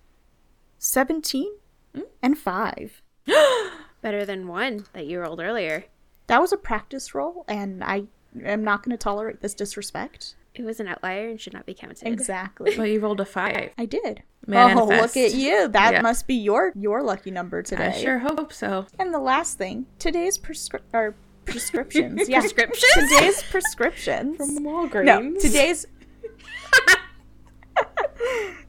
[0.79, 1.53] seventeen,
[1.95, 2.03] hmm?
[2.23, 3.03] and five.
[4.03, 5.85] Better than one that you rolled earlier.
[6.29, 8.05] That was a practice roll, and I
[8.45, 10.37] am not going to tolerate this disrespect.
[10.55, 12.07] It was an outlier and should not be counted.
[12.07, 12.77] Exactly.
[12.77, 13.71] But you rolled a five.
[13.79, 14.23] I did.
[14.47, 14.81] Manifest.
[14.83, 15.69] Oh, look at you.
[15.69, 16.01] That Yeah.
[16.03, 17.89] must be your your lucky number today.
[17.89, 18.87] I sure hope so.
[18.99, 21.15] And the last thing, today's prescri- or
[21.45, 22.23] prescriptions.
[22.29, 22.41] yeah.
[22.41, 22.93] Prescriptions?
[22.95, 24.37] Today's prescriptions.
[24.37, 25.05] From Walgreens.
[25.05, 25.87] No, today's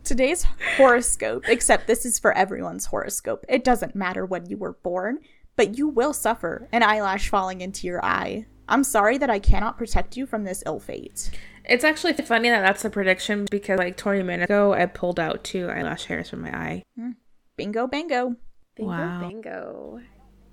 [0.04, 0.46] today's
[0.78, 1.44] horoscope.
[1.48, 3.46] Except this is for everyone's horoscope.
[3.50, 5.20] It doesn't matter when you were born,
[5.56, 8.46] but you will suffer an eyelash falling into your eye.
[8.68, 11.30] I'm sorry that I cannot protect you from this ill fate.
[11.66, 15.44] It's actually funny that that's a prediction because like 20 minutes ago I pulled out
[15.44, 16.84] two eyelash hairs from my eye.
[16.98, 17.12] Hmm.
[17.58, 18.36] Bingo, bango.
[18.76, 19.28] Bingo, Wow.
[19.28, 20.02] bingo.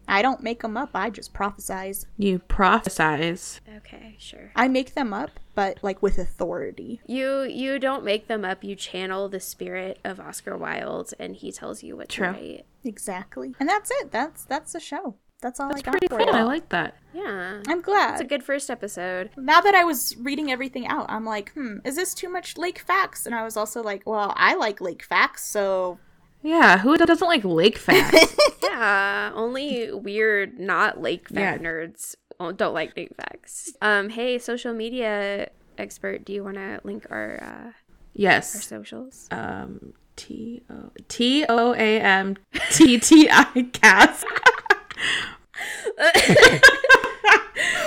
[0.08, 0.90] I don't make them up.
[0.94, 2.06] I just prophesize.
[2.16, 3.60] You prophesize.
[3.76, 4.50] Okay, sure.
[4.56, 7.00] I make them up, but like with authority.
[7.06, 8.64] You you don't make them up.
[8.64, 12.26] You channel the spirit of Oscar Wilde, and he tells you what True.
[12.26, 12.66] to write.
[12.84, 13.54] Exactly.
[13.60, 14.10] And that's it.
[14.10, 15.14] That's that's the show.
[15.40, 16.30] That's all I got Pretty for cool.
[16.34, 16.96] I like that.
[17.14, 18.14] Yeah, I'm glad.
[18.14, 19.30] it's a good first episode.
[19.36, 22.80] now that I was reading everything out, I'm like, hmm, is this too much Lake
[22.80, 23.24] facts?
[23.24, 26.00] And I was also like, well, I like Lake facts, so
[26.42, 28.36] Yeah, who doesn't like lake facts?
[28.62, 31.58] Yeah, only weird, not lake Yeah.
[31.58, 32.14] nerds
[32.56, 33.72] don't like lake facts.
[33.82, 37.72] Um, hey, social media expert, do you want to link our uh,
[38.14, 38.66] yes our yes.
[38.66, 39.28] socials?
[39.30, 42.36] Um T O T O A M
[42.70, 44.24] T T I cast.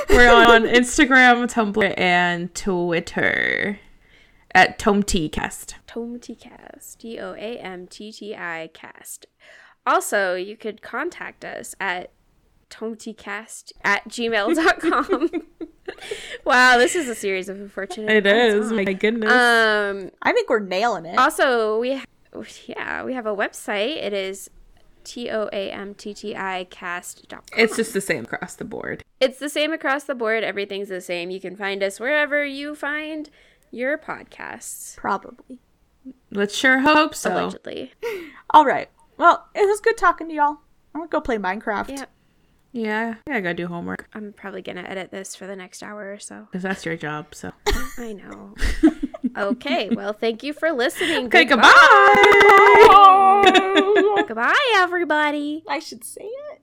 [0.09, 3.79] We're on Instagram, Tumblr, and Twitter
[4.53, 5.75] at TomTcast.
[5.87, 9.25] Tomty Cast, D O A M T T I Cast.
[9.85, 12.11] Also, you could contact us at
[12.69, 15.29] tomtycast at gmail.com.
[16.45, 18.09] wow, this is a series of unfortunate.
[18.09, 18.53] It is.
[18.53, 18.71] events, is.
[18.71, 18.75] huh?
[18.77, 19.31] My goodness.
[19.31, 21.17] Um, I think we're nailing it.
[21.17, 22.05] Also, we ha-
[22.65, 23.97] yeah, we have a website.
[23.97, 24.49] It is
[25.03, 27.41] t o a m t t i cast.com.
[27.57, 29.03] it's just the same across the board.
[29.19, 30.43] It's the same across the board.
[30.43, 31.29] Everything's the same.
[31.31, 33.29] You can find us wherever you find
[33.71, 34.95] your podcasts.
[34.97, 35.59] Probably.
[36.31, 37.33] Let's sure hope so.
[37.33, 37.93] Allegedly.
[38.51, 38.89] All right.
[39.17, 40.57] Well, it was good talking to y'all.
[40.93, 41.89] I'm gonna go play Minecraft.
[41.89, 42.05] Yeah.
[42.73, 46.19] Yeah, I gotta do homework I'm probably gonna edit this for the next hour or
[46.19, 46.47] so.
[46.49, 47.35] because that's your job.
[47.35, 47.51] So
[47.97, 48.55] I know.
[49.37, 51.25] okay, well, thank you for listening.
[51.25, 51.69] okay, Goodbye.
[53.45, 54.23] goodbye.
[54.27, 55.63] Goodbye, everybody.
[55.67, 56.61] I should say it.